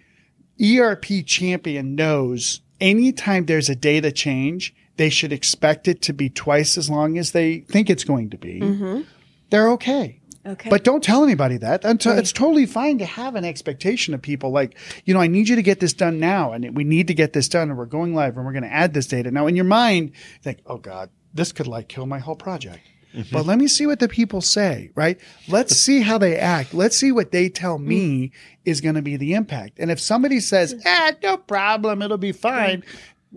ERP 0.62 1.26
champion 1.26 1.96
knows 1.96 2.62
anytime 2.80 3.46
there's 3.46 3.70
a 3.70 3.76
data 3.76 4.12
change, 4.12 4.76
they 4.98 5.10
should 5.10 5.34
expect 5.34 5.88
it 5.88 6.02
to 6.04 6.14
be 6.14 6.30
twice 6.30 6.78
as 6.78 6.90
long 6.90 7.18
as 7.18 7.32
they 7.32 7.60
think 7.60 7.90
it's 7.90 8.04
going 8.04 8.30
to 8.30 8.38
be. 8.38 8.60
Mm-hmm. 8.62 9.02
They're 9.50 9.70
okay. 9.72 10.20
Okay. 10.46 10.70
But 10.70 10.84
don't 10.84 11.04
tell 11.04 11.24
anybody 11.24 11.58
that. 11.58 11.84
Until 11.84 12.18
it's 12.18 12.32
totally 12.32 12.66
fine 12.66 13.00
to 13.00 13.06
have 13.06 13.36
an 13.36 13.44
expectation 13.44 14.14
of 14.14 14.22
people 14.22 14.52
like, 14.52 14.78
you 15.06 15.14
know, 15.14 15.20
I 15.20 15.28
need 15.28 15.50
you 15.50 15.56
to 15.56 15.64
get 15.64 15.80
this 15.80 15.94
done 15.94 16.20
now, 16.20 16.52
and 16.52 16.76
we 16.76 16.84
need 16.84 17.08
to 17.08 17.14
get 17.14 17.34
this 17.34 17.50
done, 17.50 17.70
and 17.70 17.78
we're 17.78 17.86
going 17.86 18.14
live, 18.14 18.38
and 18.38 18.46
we're 18.46 18.54
going 18.54 18.64
to 18.64 18.72
add 18.72 18.94
this 18.94 19.08
data 19.08 19.32
now. 19.32 19.48
In 19.48 19.56
your 19.56 19.66
mind, 19.66 20.12
think, 20.44 20.60
oh 20.68 20.78
God, 20.78 21.10
this 21.34 21.52
could 21.52 21.68
like 21.68 21.88
kill 21.88 22.06
my 22.06 22.20
whole 22.20 22.36
project. 22.36 22.82
Mm-hmm. 23.16 23.34
But 23.34 23.46
let 23.46 23.58
me 23.58 23.68
see 23.68 23.88
what 23.88 24.00
the 24.00 24.10
people 24.10 24.42
say, 24.42 24.92
right? 24.94 25.18
Let's 25.48 25.76
see 25.76 26.02
how 26.02 26.18
they 26.18 26.36
act. 26.38 26.74
Let's 26.74 26.98
see 26.98 27.14
what 27.14 27.32
they 27.32 27.48
tell 27.48 27.80
mm. 27.80 27.86
me 27.86 28.32
is 28.66 28.82
going 28.82 28.96
to 28.96 29.02
be 29.02 29.16
the 29.16 29.34
impact. 29.34 29.80
And 29.80 29.90
if 29.90 30.02
somebody 30.02 30.42
says, 30.42 30.74
mm. 30.74 30.82
ah, 30.86 31.14
no 31.24 31.38
problem, 31.38 32.02
it'll 32.02 32.18
be 32.18 32.34
fine. 32.34 32.84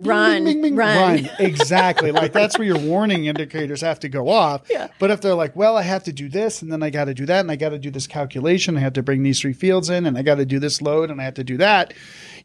Run, 0.07 0.75
run. 0.75 1.29
Exactly. 1.39 2.11
like 2.11 2.33
that's 2.33 2.57
where 2.57 2.67
your 2.67 2.79
warning 2.79 3.25
indicators 3.25 3.81
have 3.81 3.99
to 4.01 4.09
go 4.09 4.29
off. 4.29 4.67
Yeah. 4.69 4.87
But 4.99 5.11
if 5.11 5.21
they're 5.21 5.35
like, 5.35 5.55
well, 5.55 5.77
I 5.77 5.81
have 5.81 6.03
to 6.05 6.13
do 6.13 6.29
this 6.29 6.61
and 6.61 6.71
then 6.71 6.83
I 6.83 6.89
got 6.89 7.05
to 7.05 7.13
do 7.13 7.25
that 7.25 7.41
and 7.41 7.51
I 7.51 7.55
got 7.55 7.69
to 7.69 7.79
do 7.79 7.91
this 7.91 8.07
calculation, 8.07 8.77
I 8.77 8.81
have 8.81 8.93
to 8.93 9.03
bring 9.03 9.23
these 9.23 9.39
three 9.39 9.53
fields 9.53 9.89
in 9.89 10.05
and 10.05 10.17
I 10.17 10.21
got 10.21 10.35
to 10.35 10.45
do 10.45 10.59
this 10.59 10.81
load 10.81 11.09
and 11.11 11.19
I 11.19 11.23
have 11.25 11.33
to 11.35 11.43
do 11.43 11.57
that, 11.57 11.93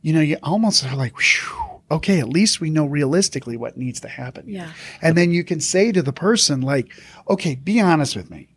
you 0.03 0.13
know, 0.13 0.21
you 0.21 0.37
almost 0.43 0.85
are 0.85 0.97
like, 0.97 1.15
Whew, 1.19 1.81
okay, 1.91 2.21
at 2.21 2.29
least 2.29 2.61
we 2.61 2.71
know 2.71 2.87
realistically 2.87 3.57
what 3.57 3.77
needs 3.77 4.01
to 4.01 4.09
happen. 4.09 4.45
Yeah. 4.49 4.73
And 5.03 5.17
then 5.17 5.31
you 5.31 5.45
can 5.45 5.61
say 5.61 5.93
to 5.93 6.03
the 6.03 6.13
person, 6.13 6.61
like, 6.61 6.93
okay, 7.29 7.55
be 7.55 7.81
honest 7.81 8.17
with 8.17 8.31
me. 8.31 8.49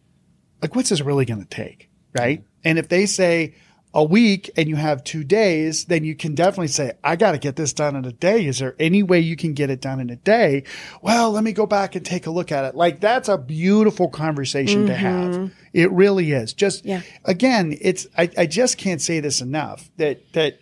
Like, 0.62 0.76
what's 0.76 0.90
this 0.90 1.02
really 1.02 1.26
going 1.26 1.42
to 1.42 1.50
take? 1.50 1.90
Right. 2.18 2.44
And 2.64 2.80
if 2.80 2.90
they 2.90 3.06
say, 3.06 3.54
a 3.94 4.04
week 4.04 4.52
and 4.56 4.68
you 4.70 4.76
have 4.76 5.04
two 5.04 5.24
days, 5.24 5.86
then 5.86 6.04
you 6.04 6.14
can 6.16 6.36
definitely 6.36 6.68
say, 6.68 6.92
I 7.04 7.16
got 7.16 7.32
to 7.32 7.38
get 7.38 7.56
this 7.56 7.74
done 7.74 7.96
in 7.96 8.06
a 8.06 8.12
day. 8.12 8.46
Is 8.46 8.60
there 8.60 8.76
any 8.80 9.02
way 9.02 9.20
you 9.20 9.36
can 9.36 9.54
get 9.54 9.70
it 9.70 9.82
done 9.82 10.00
in 10.00 10.10
a 10.10 10.16
day? 10.16 10.64
Well, 11.02 11.32
let 11.32 11.44
me 11.44 11.52
go 11.52 11.66
back 11.66 11.96
and 11.96 12.06
take 12.06 12.28
a 12.28 12.32
look 12.32 12.52
at 12.52 12.66
it. 12.66 12.76
Like 12.76 13.00
that's 13.00 13.30
a 13.30 13.38
beautiful 13.38 14.10
conversation 14.10 14.86
to 14.88 14.94
have. 14.94 15.52
It 15.74 15.92
really 15.92 16.32
is. 16.32 16.54
Just 16.54 16.86
Yeah. 16.86 17.02
again, 17.26 17.78
it's, 17.82 18.08
I, 18.18 18.30
I 18.38 18.46
just 18.46 18.78
can't 18.78 19.02
say 19.02 19.20
this 19.20 19.42
enough 19.42 19.90
that, 19.98 20.32
that 20.34 20.60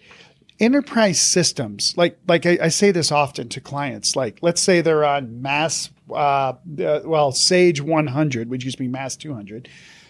enterprise 0.60 1.20
systems, 1.20 1.94
like, 1.98 2.18
like 2.28 2.46
I, 2.46 2.58
I 2.62 2.68
say 2.70 2.92
this 2.92 3.12
often 3.12 3.50
to 3.50 3.60
clients, 3.60 4.16
like 4.16 4.38
let's 4.42 4.62
say 4.62 4.82
they're 4.82 5.04
on 5.04 5.42
MAS, 5.42 5.90
uh, 6.10 6.14
uh, 6.14 6.54
well, 7.04 7.32
Sage 7.32 7.82
100, 7.82 8.50
which 8.50 8.64
used 8.64 8.78
to 8.78 8.84
be 8.84 8.88
MAS 8.88 9.18
200, 9.18 9.68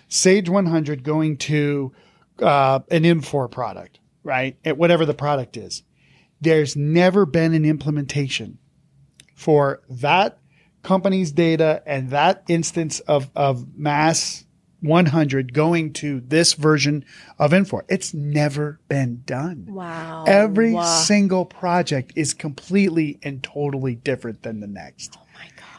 Sage 0.10 0.50
100 0.50 1.03
going 1.03 1.38
to, 1.38 1.91
uh, 2.41 2.79
an 2.91 3.03
Infor 3.03 3.49
product, 3.49 3.99
right? 4.23 4.57
At 4.65 4.77
whatever 4.77 5.05
the 5.05 5.13
product 5.13 5.57
is. 5.57 5.83
There's 6.41 6.75
never 6.75 7.25
been 7.25 7.53
an 7.53 7.65
implementation 7.65 8.57
for 9.35 9.81
that 9.89 10.37
company's 10.83 11.31
data 11.31 11.81
and 11.85 12.09
that 12.11 12.43
instance 12.47 12.99
of, 13.01 13.29
of 13.35 13.65
MAS 13.77 14.45
100 14.81 15.53
going 15.53 15.93
to 15.93 16.19
this 16.21 16.53
version 16.53 17.03
of 17.39 17.51
Infor. 17.51 17.81
It's 17.89 18.13
never 18.13 18.79
been 18.87 19.23
done. 19.25 19.65
wow. 19.69 20.25
Every 20.27 20.73
Wow. 20.73 20.83
single 20.83 21.45
project 21.45 22.13
is 22.15 22.33
completely 22.35 23.17
and 23.23 23.41
totally 23.41 23.95
different 23.95 24.43
than 24.43 24.59
the 24.59 24.67
next. 24.67 25.17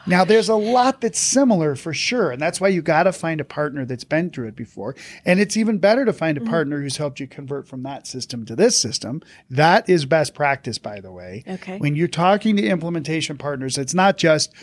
Now, 0.07 0.23
there's 0.23 0.49
a 0.49 0.55
lot 0.55 1.01
that's 1.01 1.19
similar 1.19 1.75
for 1.75 1.93
sure. 1.93 2.31
And 2.31 2.41
that's 2.41 2.61
why 2.61 2.69
you 2.69 2.81
got 2.81 3.03
to 3.03 3.11
find 3.13 3.41
a 3.41 3.45
partner 3.45 3.85
that's 3.85 4.03
been 4.03 4.29
through 4.29 4.47
it 4.47 4.55
before. 4.55 4.95
And 5.25 5.39
it's 5.39 5.57
even 5.57 5.77
better 5.77 6.05
to 6.05 6.13
find 6.13 6.37
a 6.37 6.41
Mm-hmm. 6.41 6.49
partner 6.49 6.81
who's 6.81 6.97
helped 6.97 7.19
you 7.19 7.27
convert 7.27 7.67
from 7.67 7.83
that 7.83 8.07
system 8.07 8.45
to 8.45 8.55
this 8.55 8.79
system. 8.79 9.21
That 9.49 9.89
is 9.89 10.05
best 10.05 10.33
practice, 10.33 10.77
by 10.77 11.01
the 11.01 11.11
way. 11.11 11.43
Okay. 11.47 11.77
When 11.77 11.95
you're 11.95 12.07
talking 12.07 12.55
to 12.55 12.63
implementation 12.65 13.37
partners, 13.37 13.77
it's 13.77 13.93
not 13.93 14.17
just, 14.17 14.53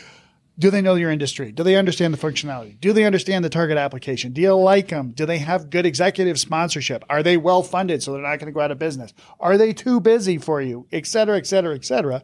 Do 0.57 0.71
they 0.71 0.81
know 0.81 0.95
your 0.95 1.11
industry? 1.11 1.51
Do 1.51 1.63
they 1.63 1.75
understand 1.75 2.13
the 2.13 2.17
functionality? 2.17 2.79
Do 2.79 2.93
they 2.93 3.03
understand 3.03 3.43
the 3.43 3.49
target 3.49 3.77
application? 3.77 4.31
Do 4.31 4.39
you 4.41 4.55
like 4.55 4.87
them? 4.87 5.11
Do 5.11 5.25
they 5.25 5.39
have 5.39 5.69
good 5.69 5.85
executive 5.85 6.39
sponsorship? 6.39 7.03
Are 7.09 7.21
they 7.21 7.35
well 7.35 7.61
funded 7.61 8.01
so 8.01 8.13
they're 8.13 8.21
not 8.21 8.39
going 8.39 8.45
to 8.47 8.53
go 8.53 8.61
out 8.61 8.71
of 8.71 8.79
business? 8.79 9.13
Are 9.39 9.57
they 9.57 9.73
too 9.73 9.99
busy 9.99 10.37
for 10.37 10.61
you? 10.61 10.87
Et 10.93 11.05
cetera, 11.05 11.35
et 11.37 11.45
cetera, 11.45 11.75
et 11.75 11.83
cetera. 11.83 12.23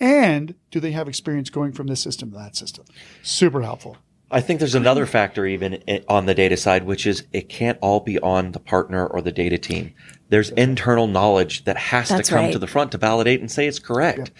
And 0.00 0.54
do 0.70 0.80
they 0.80 0.92
have 0.92 1.08
experience 1.08 1.50
going 1.50 1.72
from 1.72 1.86
this 1.86 2.00
system 2.00 2.30
to 2.32 2.38
that 2.38 2.56
system? 2.56 2.84
Super 3.22 3.62
helpful. 3.62 3.96
I 4.30 4.40
think 4.40 4.60
there's 4.60 4.74
another 4.74 5.04
factor 5.04 5.46
even 5.46 5.82
on 6.08 6.24
the 6.24 6.34
data 6.34 6.56
side, 6.56 6.84
which 6.84 7.06
is 7.06 7.24
it 7.32 7.50
can't 7.50 7.78
all 7.82 8.00
be 8.00 8.18
on 8.18 8.52
the 8.52 8.58
partner 8.58 9.06
or 9.06 9.20
the 9.20 9.30
data 9.30 9.58
team. 9.58 9.92
There's 10.30 10.48
internal 10.50 11.06
knowledge 11.06 11.64
that 11.64 11.76
has 11.76 12.08
That's 12.08 12.28
to 12.28 12.34
come 12.34 12.44
right. 12.46 12.52
to 12.52 12.58
the 12.58 12.66
front 12.66 12.92
to 12.92 12.98
validate 12.98 13.40
and 13.40 13.50
say 13.50 13.66
it's 13.66 13.78
correct. 13.78 14.30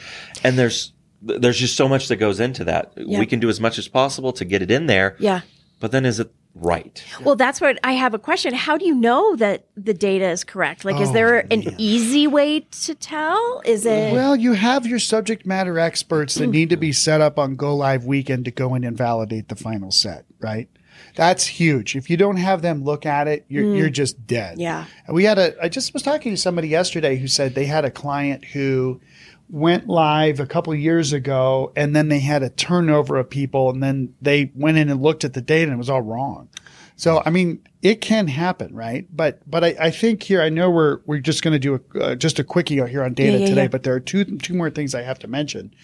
And 0.43 0.59
there's 0.59 0.95
there's 1.21 1.59
just 1.59 1.77
so 1.77 1.89
much 1.89 2.09
that 2.09 2.17
goes 2.17 2.41
into 2.41 2.65
that. 2.65 2.95
Yeah. 2.97 3.19
We 3.19 3.27
can 3.27 3.39
do 3.39 3.49
as 3.49 3.61
much 3.61 3.79
as 3.79 3.87
possible 3.87 4.33
to 4.33 4.45
get 4.45 4.63
it 4.63 4.71
in 4.71 4.87
there. 4.87 5.17
Yeah. 5.21 5.43
But 5.79 5.93
then 5.93 6.07
is 6.07 6.19
it 6.19 6.33
right? 6.55 7.03
Well, 7.23 7.37
that's 7.37 7.61
what 7.61 7.79
I 7.83 7.93
have 7.93 8.15
a 8.15 8.19
question. 8.19 8.55
How 8.55 8.77
do 8.77 8.85
you 8.85 8.95
know 8.95 9.37
that 9.37 9.67
the 9.77 9.95
data 9.95 10.29
is 10.29 10.45
correct? 10.45 10.85
Like, 10.85 11.01
is 11.01 11.11
Oh, 11.11 11.13
there 11.13 11.39
an 11.53 11.75
easy 11.79 12.27
way 12.27 12.61
to 12.61 12.95
tell? 12.95 13.63
Is 13.65 13.87
it? 13.87 14.13
Well, 14.13 14.37
you 14.37 14.53
have 14.53 14.87
your 14.87 14.99
subject 14.99 15.47
matter 15.47 15.79
experts 15.79 16.35
that 16.37 16.47
need 16.49 16.71
to 16.71 16.77
be 16.77 16.93
set 16.93 17.21
up 17.21 17.39
on 17.39 17.57
go 17.57 17.75
live 17.75 18.05
weekend 18.05 18.45
to 18.47 18.51
go 18.51 18.75
in 18.75 18.85
and 18.85 18.97
validate 18.97 19.49
the 19.49 19.57
final 19.57 19.91
set, 19.91 20.25
right? 20.41 20.69
That's 21.15 21.47
huge. 21.47 21.97
If 21.97 22.09
you 22.09 22.17
don't 22.17 22.37
have 22.37 22.63
them 22.63 22.85
look 22.85 23.05
at 23.05 23.29
it, 23.29 23.45
you're, 23.49 23.65
mm. 23.65 23.77
you're 23.77 23.91
just 23.91 24.27
dead. 24.27 24.59
Yeah. 24.59 24.87
And 25.07 25.15
we 25.15 25.25
had 25.25 25.39
a, 25.39 25.55
I 25.63 25.69
just 25.69 25.93
was 25.93 26.03
talking 26.03 26.33
to 26.33 26.37
somebody 26.39 26.69
yesterday 26.69 27.17
who 27.17 27.27
said 27.29 27.55
they 27.55 27.67
had 27.67 27.85
a 27.85 27.91
client 27.91 28.45
who 28.47 29.01
went 29.49 29.87
live 29.89 30.41
a 30.41 30.47
couple 30.47 30.73
of 30.73 30.79
years 30.79 31.13
ago 31.13 31.73
and 31.77 31.95
then 31.95 32.09
they 32.09 32.21
had 32.21 32.43
a 32.43 32.51
turnover 32.51 33.17
of 33.19 33.29
people 33.29 33.71
and 33.71 33.83
then 33.83 34.15
they 34.23 34.51
went 34.55 34.79
in 34.79 34.89
and 34.89 35.03
looked 35.03 35.25
at 35.25 35.35
the 35.35 35.41
data 35.43 35.65
and 35.65 35.75
it 35.75 35.79
was 35.79 35.91
all 35.91 36.03
wrong. 36.03 36.49
So, 36.97 37.23
I 37.25 37.31
mean, 37.31 37.61
it 37.81 38.01
can 38.01 38.29
happen, 38.29 38.75
right? 38.75 39.07
But, 39.15 39.41
but 39.51 39.65
I, 39.65 39.75
I 39.81 39.91
think 39.91 40.23
here, 40.23 40.41
I 40.43 40.49
know 40.51 40.71
we're, 40.71 41.01
we're 41.07 41.19
just 41.21 41.43
going 41.43 41.53
to 41.53 41.59
do 41.59 41.75
a, 41.95 41.99
uh, 42.01 42.15
just 42.15 42.39
a 42.39 42.45
quickie 42.45 42.77
here 42.87 43.03
on 43.03 43.15
data 43.15 43.33
Yeah, 43.33 43.39
yeah, 43.39 43.47
today, 43.47 43.63
yeah. 43.63 43.69
but 43.69 43.83
there 43.83 43.95
are 43.95 44.01
two, 44.01 44.25
two 44.39 44.55
more 44.55 44.71
things 44.71 44.95
I 44.95 45.03
have 45.03 45.19
to 45.21 45.29
mention. 45.29 45.75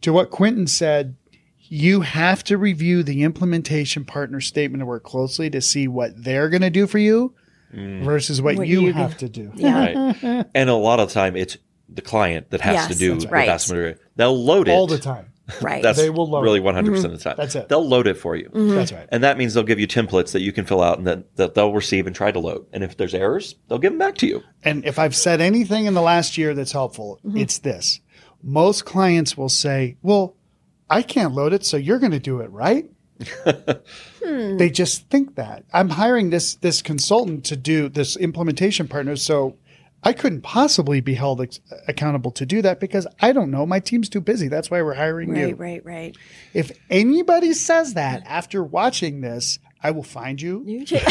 To 0.00 0.12
what 0.12 0.30
Quentin 0.30 0.66
said, 0.66 1.16
you 1.58 2.00
have 2.02 2.42
to 2.44 2.58
review 2.58 3.02
the 3.02 3.22
implementation 3.22 4.04
partner 4.04 4.40
statement 4.40 4.82
of 4.82 4.88
work 4.88 5.04
closely 5.04 5.48
to 5.50 5.60
see 5.60 5.86
what 5.88 6.12
they're 6.24 6.48
going 6.50 6.62
to 6.62 6.70
do 6.70 6.86
for 6.86 6.98
you 6.98 7.34
versus 7.72 8.40
what, 8.42 8.56
What 8.56 8.66
you 8.68 8.82
you 8.82 8.92
have 8.92 9.16
do. 9.16 9.28
to 9.28 9.28
do. 9.28 9.52
Yeah. 9.54 10.12
Right. 10.22 10.46
and 10.54 10.70
a 10.70 10.74
lot 10.74 11.00
of 11.00 11.10
time 11.10 11.36
it's 11.36 11.56
the 11.88 12.02
client 12.02 12.50
that 12.50 12.60
has 12.60 12.74
Yes, 12.74 12.88
to 12.88 12.94
do 12.94 13.12
that's 13.12 13.24
the 13.24 13.30
right. 13.30 13.46
vast 13.46 13.70
majority. 13.70 14.00
They'll 14.16 14.42
load 14.42 14.68
it 14.68 14.72
All 14.72 14.86
the 14.86 14.98
time. 14.98 15.30
Right. 15.60 15.82
That's 15.82 15.98
They 15.98 16.08
will 16.08 16.28
load 16.28 16.42
really 16.42 16.60
100% 16.60 17.04
of 17.04 17.10
the 17.12 17.18
time. 17.18 17.32
Mm-hmm. 17.32 17.40
That's 17.40 17.54
it. 17.54 17.68
They'll 17.68 17.86
load 17.86 18.06
it 18.06 18.16
for 18.16 18.34
you. 18.34 18.46
Mm-hmm. 18.46 18.74
That's 18.74 18.92
right. 18.92 19.06
And 19.10 19.22
that 19.22 19.36
means 19.36 19.52
they'll 19.52 19.62
give 19.62 19.78
you 19.78 19.86
templates 19.86 20.32
that 20.32 20.40
you 20.40 20.52
can 20.52 20.64
fill 20.64 20.82
out 20.82 20.96
and 20.96 21.06
that, 21.06 21.36
that 21.36 21.54
they'll 21.54 21.74
receive 21.74 22.06
and 22.06 22.16
try 22.16 22.30
to 22.30 22.38
load. 22.38 22.66
And 22.72 22.82
if 22.82 22.96
there's 22.96 23.14
errors, 23.14 23.56
they'll 23.68 23.78
give 23.78 23.92
them 23.92 23.98
back 23.98 24.16
to 24.16 24.26
you. 24.26 24.42
And 24.62 24.86
if 24.86 24.98
I've 24.98 25.14
said 25.14 25.42
anything 25.42 25.84
in 25.84 25.92
the 25.92 26.00
last 26.00 26.38
year 26.38 26.54
that's 26.54 26.72
helpful, 26.72 27.20
mm-hmm. 27.24 27.36
it's 27.36 27.58
this. 27.58 28.00
Most 28.42 28.86
clients 28.86 29.36
will 29.36 29.50
say, 29.50 29.96
Well, 30.02 30.34
I 30.88 31.02
can't 31.02 31.34
load 31.34 31.52
it, 31.52 31.64
so 31.64 31.76
you're 31.76 31.98
going 31.98 32.12
to 32.12 32.18
do 32.18 32.40
it, 32.40 32.50
right? 32.50 32.88
Hmm. 34.24 34.56
They 34.56 34.70
just 34.70 35.10
think 35.10 35.34
that. 35.34 35.64
I'm 35.74 35.90
hiring 35.90 36.30
this 36.30 36.54
this 36.54 36.80
consultant 36.80 37.44
to 37.44 37.56
do 37.56 37.90
this 37.90 38.16
implementation 38.16 38.88
partner, 38.88 39.16
so 39.16 39.58
I 40.04 40.12
couldn't 40.12 40.42
possibly 40.42 41.00
be 41.00 41.14
held 41.14 41.40
ex- 41.40 41.60
accountable 41.88 42.30
to 42.32 42.44
do 42.46 42.60
that 42.62 42.78
because 42.78 43.06
I 43.20 43.32
don't 43.32 43.50
know. 43.50 43.64
My 43.64 43.80
team's 43.80 44.08
too 44.08 44.20
busy. 44.20 44.48
That's 44.48 44.70
why 44.70 44.82
we're 44.82 44.94
hiring 44.94 45.34
you. 45.34 45.44
Right, 45.46 45.58
right, 45.58 45.84
right. 45.84 46.16
If 46.52 46.72
anybody 46.90 47.54
says 47.54 47.94
that 47.94 48.22
after 48.26 48.62
watching 48.62 49.22
this, 49.22 49.58
I 49.82 49.90
will 49.90 50.02
find 50.02 50.40
you. 50.40 50.64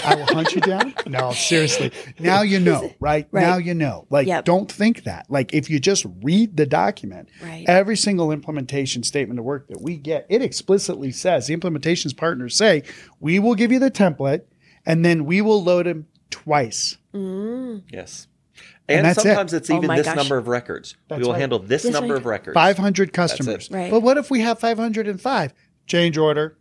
I 0.03 0.15
will 0.15 0.25
hunt 0.25 0.53
you 0.55 0.61
down. 0.61 0.93
No, 1.07 1.31
seriously. 1.31 1.91
Now 2.19 2.41
you 2.41 2.59
know, 2.59 2.91
right? 2.99 3.27
Right. 3.31 3.41
Now 3.41 3.57
you 3.57 3.73
know. 3.75 4.07
Like, 4.09 4.25
Yep. 4.27 4.45
don't 4.45 4.71
think 4.71 5.03
that. 5.03 5.27
Like, 5.29 5.53
if 5.53 5.69
you 5.69 5.79
just 5.79 6.05
read 6.23 6.57
the 6.57 6.65
document, 6.65 7.29
Right. 7.43 7.65
every 7.67 7.95
single 7.97 8.31
implementation 8.31 9.03
statement 9.03 9.37
of 9.39 9.45
work 9.45 9.67
that 9.67 9.79
we 9.81 9.97
get, 9.97 10.25
it 10.29 10.41
explicitly 10.41 11.11
says 11.11 11.45
the 11.47 11.55
implementations 11.55 12.17
partners 12.17 12.55
say, 12.55 12.81
we 13.19 13.37
will 13.37 13.53
give 13.53 13.71
you 13.71 13.77
the 13.79 13.91
template 13.91 14.41
and 14.87 15.05
then 15.05 15.25
we 15.25 15.41
will 15.41 15.63
load 15.63 15.85
them 15.85 16.07
twice. 16.31 16.97
Mm. 17.13 17.83
Yes. 17.91 18.27
And 18.89 18.97
And, 18.99 19.05
that's 19.07 19.19
it. 19.19 19.29
sometimes 19.29 19.53
it's 19.53 19.69
Oh 19.69 19.75
even 19.77 19.87
my 19.87 19.97
this 19.97 20.05
gosh. 20.07 20.15
number 20.17 20.37
of 20.37 20.47
records. 20.47 20.95
That's 21.07 21.19
we 21.19 21.25
will 21.25 21.33
right. 21.33 21.39
handle 21.39 21.59
this 21.59 21.83
That's 21.83 21.93
number 21.93 22.13
right. 22.15 22.19
of 22.19 22.25
records. 22.25 22.53
500 22.55 23.13
customers. 23.13 23.69
Right. 23.71 23.89
But 23.89 24.01
what 24.01 24.17
if 24.17 24.29
we 24.29 24.41
have 24.41 24.59
505? 24.59 25.53
Change 25.87 26.17
order. 26.17 26.57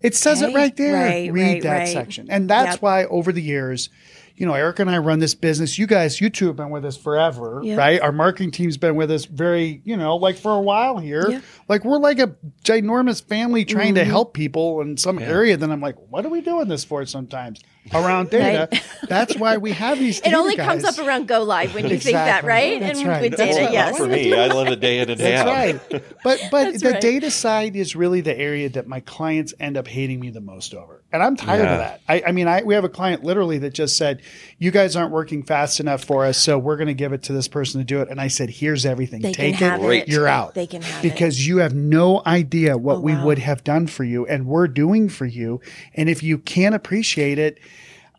It 0.00 0.14
says 0.14 0.40
it 0.40 0.54
right 0.54 0.74
there. 0.76 0.94
Right, 0.94 1.30
Read 1.32 1.42
right, 1.54 1.62
that 1.62 1.78
right. 1.80 1.88
section. 1.88 2.28
And 2.30 2.48
that's 2.48 2.74
Yep. 2.76 2.82
why 2.82 3.04
over 3.04 3.32
the 3.32 3.42
years, 3.42 3.90
you 4.34 4.46
know, 4.46 4.54
Eric 4.54 4.78
and 4.78 4.88
I 4.88 4.96
run 4.96 5.18
this 5.18 5.34
business. 5.34 5.78
You 5.78 5.86
guys, 5.86 6.20
you 6.22 6.30
two 6.30 6.46
have 6.46 6.56
been 6.56 6.70
with 6.70 6.86
us 6.86 6.96
forever, 6.96 7.60
Yep. 7.62 7.76
right? 7.78 8.00
Our 8.00 8.12
marketing 8.12 8.50
team's 8.52 8.78
been 8.78 8.94
with 8.96 9.10
us 9.10 9.26
very, 9.26 9.82
you 9.84 9.98
know, 9.98 10.16
like 10.16 10.36
for 10.36 10.52
a 10.52 10.60
while 10.60 10.96
here. 10.96 11.28
Yeah. 11.28 11.40
Like 11.68 11.84
we're 11.84 11.98
like 11.98 12.18
a 12.18 12.34
ginormous 12.64 13.22
family 13.22 13.66
trying 13.66 13.88
Mm-hmm. 13.88 13.94
to 13.96 14.04
help 14.06 14.32
people 14.32 14.80
in 14.80 14.96
some 14.96 15.18
area. 15.18 15.58
Then 15.58 15.70
I'm 15.70 15.82
like, 15.82 15.96
what 16.08 16.24
are 16.24 16.30
we 16.30 16.40
doing 16.40 16.68
this 16.68 16.82
for 16.84 17.04
sometimes 17.04 17.60
around 17.92 18.30
data? 18.30 18.68
Right. 18.70 18.82
That's 19.08 19.36
why 19.36 19.56
we 19.56 19.72
have 19.72 19.98
these 19.98 20.18
It 20.20 20.24
data 20.24 20.36
only 20.36 20.56
comes 20.56 20.84
up 20.84 20.98
around 20.98 21.26
go 21.28 21.42
live 21.42 21.74
when 21.74 21.88
you 21.88 21.98
think 21.98 22.14
that, 22.14 22.44
right? 22.44 22.80
That's 22.80 22.98
and 23.00 23.08
right. 23.08 23.22
with 23.22 23.36
That's 23.36 23.56
data, 23.56 23.64
not 23.64 23.72
yes. 23.72 23.96
For 23.96 24.06
me, 24.06 24.32
I 24.34 24.46
live 24.48 24.68
it 24.68 24.80
day 24.80 25.00
in 25.00 25.10
and 25.10 25.18
day 25.18 25.32
That's 25.32 25.48
out. 25.48 25.92
right. 25.92 26.02
But 26.22 26.40
but 26.50 26.64
That's 26.70 26.82
the 26.82 26.90
right. 26.90 27.00
data 27.00 27.30
side 27.30 27.74
is 27.76 27.96
really 27.96 28.20
the 28.20 28.36
area 28.38 28.68
that 28.70 28.86
my 28.86 29.00
clients 29.00 29.54
end 29.58 29.76
up 29.76 29.88
hating 29.88 30.20
me 30.20 30.30
the 30.30 30.40
most 30.40 30.74
over. 30.74 31.02
And 31.12 31.22
I'm 31.22 31.34
tired 31.36 31.64
Yeah. 31.64 31.72
of 31.72 31.78
that. 31.78 32.00
I, 32.08 32.22
I 32.28 32.32
mean, 32.32 32.46
I 32.46 32.62
we 32.62 32.74
have 32.74 32.84
a 32.84 32.88
client 32.88 33.24
literally 33.24 33.58
that 33.58 33.74
just 33.74 33.96
said, 33.96 34.22
You 34.58 34.70
guys 34.70 34.94
aren't 34.96 35.10
working 35.12 35.42
fast 35.42 35.80
enough 35.80 36.04
for 36.04 36.24
us, 36.24 36.38
so 36.38 36.58
we're 36.58 36.76
gonna 36.76 36.94
give 36.94 37.12
it 37.12 37.22
to 37.24 37.32
this 37.32 37.48
person 37.48 37.80
to 37.80 37.84
do 37.84 38.00
it. 38.00 38.08
And 38.10 38.20
I 38.20 38.28
said, 38.28 38.50
Here's 38.50 38.86
everything. 38.86 39.22
They 39.22 39.32
Take 39.32 39.60
it, 39.60 39.80
it. 39.82 40.08
you're 40.08 40.28
out. 40.28 40.54
They 40.54 40.66
can 40.66 40.82
have 40.82 41.04
it. 41.04 41.08
because 41.10 41.46
you 41.46 41.56
have 41.58 41.74
no 41.74 42.22
idea 42.26 42.76
what 42.76 42.98
Oh, 42.98 43.00
we 43.00 43.14
wow. 43.14 43.26
would 43.26 43.38
have 43.38 43.64
done 43.64 43.86
for 43.86 44.04
you 44.04 44.26
and 44.26 44.46
we're 44.46 44.68
doing 44.68 45.08
for 45.08 45.26
you. 45.26 45.60
And 45.94 46.08
if 46.08 46.22
you 46.22 46.38
can't 46.38 46.74
appreciate 46.74 47.38
it, 47.38 47.58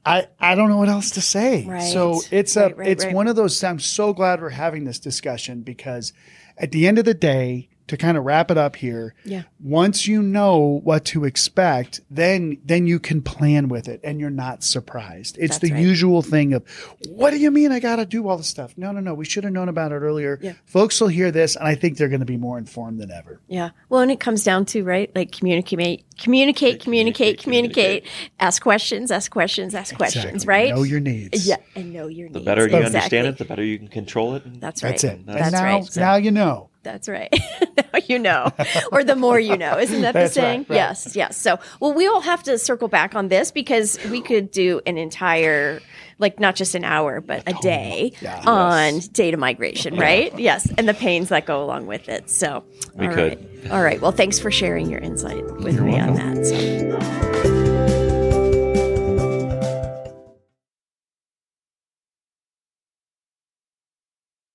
I, 0.05 0.27
I 0.39 0.55
don't 0.55 0.69
know 0.69 0.77
what 0.77 0.89
else 0.89 1.11
to 1.11 1.21
say. 1.21 1.65
Right. 1.65 1.79
So 1.81 2.21
it's 2.31 2.55
a 2.55 2.67
Right, 2.67 2.77
right, 2.77 2.87
it's 2.87 3.05
one 3.05 3.27
of 3.27 3.35
those 3.35 3.63
I'm 3.63 3.79
so 3.79 4.13
glad 4.13 4.41
we're 4.41 4.49
having 4.49 4.83
this 4.83 4.99
discussion 4.99 5.61
because 5.61 6.13
at 6.57 6.71
the 6.71 6.87
end 6.87 6.97
of 6.97 7.05
the 7.05 7.13
day, 7.13 7.69
to 7.91 7.97
kind 7.97 8.17
of 8.17 8.23
wrap 8.23 8.49
it 8.49 8.58
up 8.58 8.77
here, 8.77 9.13
Yeah. 9.25 9.43
once 9.62 10.08
you 10.08 10.23
know 10.23 10.80
what 10.86 11.04
to 11.06 11.25
expect, 11.25 11.99
then 12.10 12.58
then 12.65 12.88
you 12.88 12.99
can 12.99 13.21
plan 13.21 13.67
with 13.67 13.88
it 13.89 13.99
and 14.01 14.17
you're 14.19 14.30
not 14.30 14.63
surprised. 14.63 15.38
It's 15.38 15.58
That's 15.58 15.60
the 15.60 15.73
right. 15.73 15.84
usual 15.84 16.21
thing 16.21 16.54
of 16.54 16.63
what 17.10 17.32
do 17.32 17.38
you 17.38 17.51
mean 17.51 17.71
I 17.73 17.80
got 17.82 17.97
to 17.97 18.06
do 18.06 18.27
all 18.30 18.38
this 18.38 18.47
stuff? 18.47 18.73
No, 18.77 18.93
no, 18.93 19.01
no. 19.01 19.13
We 19.13 19.25
should 19.25 19.43
have 19.43 19.51
known 19.54 19.67
about 19.67 19.91
it 19.91 19.95
earlier. 19.95 20.39
Yeah. 20.41 20.54
Folks 20.65 21.01
will 21.01 21.10
hear 21.10 21.32
this 21.32 21.56
and 21.58 21.67
I 21.67 21.75
think 21.75 21.97
they're 21.97 22.08
going 22.08 22.21
to 22.21 22.25
be 22.25 22.38
more 22.38 22.58
informed 22.58 22.99
than 23.01 23.12
ever. 23.12 23.41
Yeah. 23.47 23.71
Well, 23.89 23.99
and 24.01 24.10
it 24.10 24.21
comes 24.21 24.43
down 24.45 24.65
to, 24.67 24.84
right? 24.86 25.13
Like 25.13 25.32
communicate, 25.34 26.06
communicate, 26.17 26.80
communicate, 26.82 27.39
communicate, 27.39 28.08
ask 28.39 28.62
questions, 28.63 29.12
ask 29.12 29.30
questions, 29.32 29.75
ask 29.75 29.95
questions, 29.95 30.25
Exactly. 30.43 30.47
right? 30.47 30.73
Know 30.75 30.84
your 30.84 31.01
needs. 31.01 31.45
Yeah. 31.45 31.58
And 31.75 31.91
know 31.91 32.08
your 32.08 32.30
The 32.30 32.39
needs. 32.39 32.45
The 32.45 32.49
better 32.49 32.62
you 32.62 32.77
Exactly. 32.77 32.86
understand 33.19 33.27
it, 33.27 33.38
the 33.38 33.45
better 33.45 33.63
you 33.63 33.77
can 33.80 33.89
control 33.89 34.36
it. 34.36 34.45
and 34.45 34.62
That's 34.62 34.82
right. 34.82 34.91
That's 34.91 35.04
it. 35.04 35.25
That's 35.25 35.41
and 35.43 35.51
now, 35.51 35.63
right. 35.63 35.86
So- 35.86 35.99
now 36.01 36.15
you 36.15 36.32
know. 36.32 36.69
That's 36.83 37.07
right. 37.07 37.29
now 37.77 37.99
you 38.07 38.17
know, 38.19 38.51
or 38.91 39.03
the 39.03 39.15
more 39.15 39.39
you 39.39 39.55
know. 39.57 39.77
Isn't 39.77 40.01
that 40.01 40.13
the 40.13 40.19
That's 40.21 40.35
right, 40.37 40.43
saying? 40.43 40.65
right. 40.69 40.75
Yes, 40.75 41.15
yes. 41.15 41.37
So, 41.37 41.59
well, 41.79 41.93
we 41.93 42.09
will 42.09 42.21
have 42.21 42.41
to 42.43 42.57
circle 42.57 42.87
back 42.87 43.13
on 43.15 43.27
this 43.27 43.51
because 43.51 43.99
we 44.09 44.21
could 44.21 44.49
do 44.51 44.81
an 44.87 44.97
entire, 44.97 45.79
like, 46.17 46.39
not 46.39 46.55
just 46.55 46.73
an 46.73 46.83
hour, 46.83 47.21
but 47.21 47.43
a 47.47 47.53
day 47.61 48.13
Yeah. 48.21 48.41
on 48.47 48.99
data 49.11 49.37
migration, 49.37 49.95
right? 49.95 50.37
Yes, 50.39 50.67
and 50.77 50.87
the 50.89 50.93
pains 50.95 51.29
that 51.29 51.45
go 51.45 51.63
along 51.63 51.85
with 51.85 52.09
it. 52.09 52.29
So, 52.29 52.63
We 52.95 53.07
all 53.07 53.13
could. 53.13 53.39
right. 53.63 53.71
All 53.71 53.83
right. 53.83 54.01
Well, 54.01 54.11
thanks 54.11 54.39
for 54.39 54.49
sharing 54.49 54.89
your 54.89 54.99
insight 55.01 55.45
with 55.57 55.79
me 55.79 55.99
on 55.99 56.15
that. 56.15 56.45
So. 56.45 57.50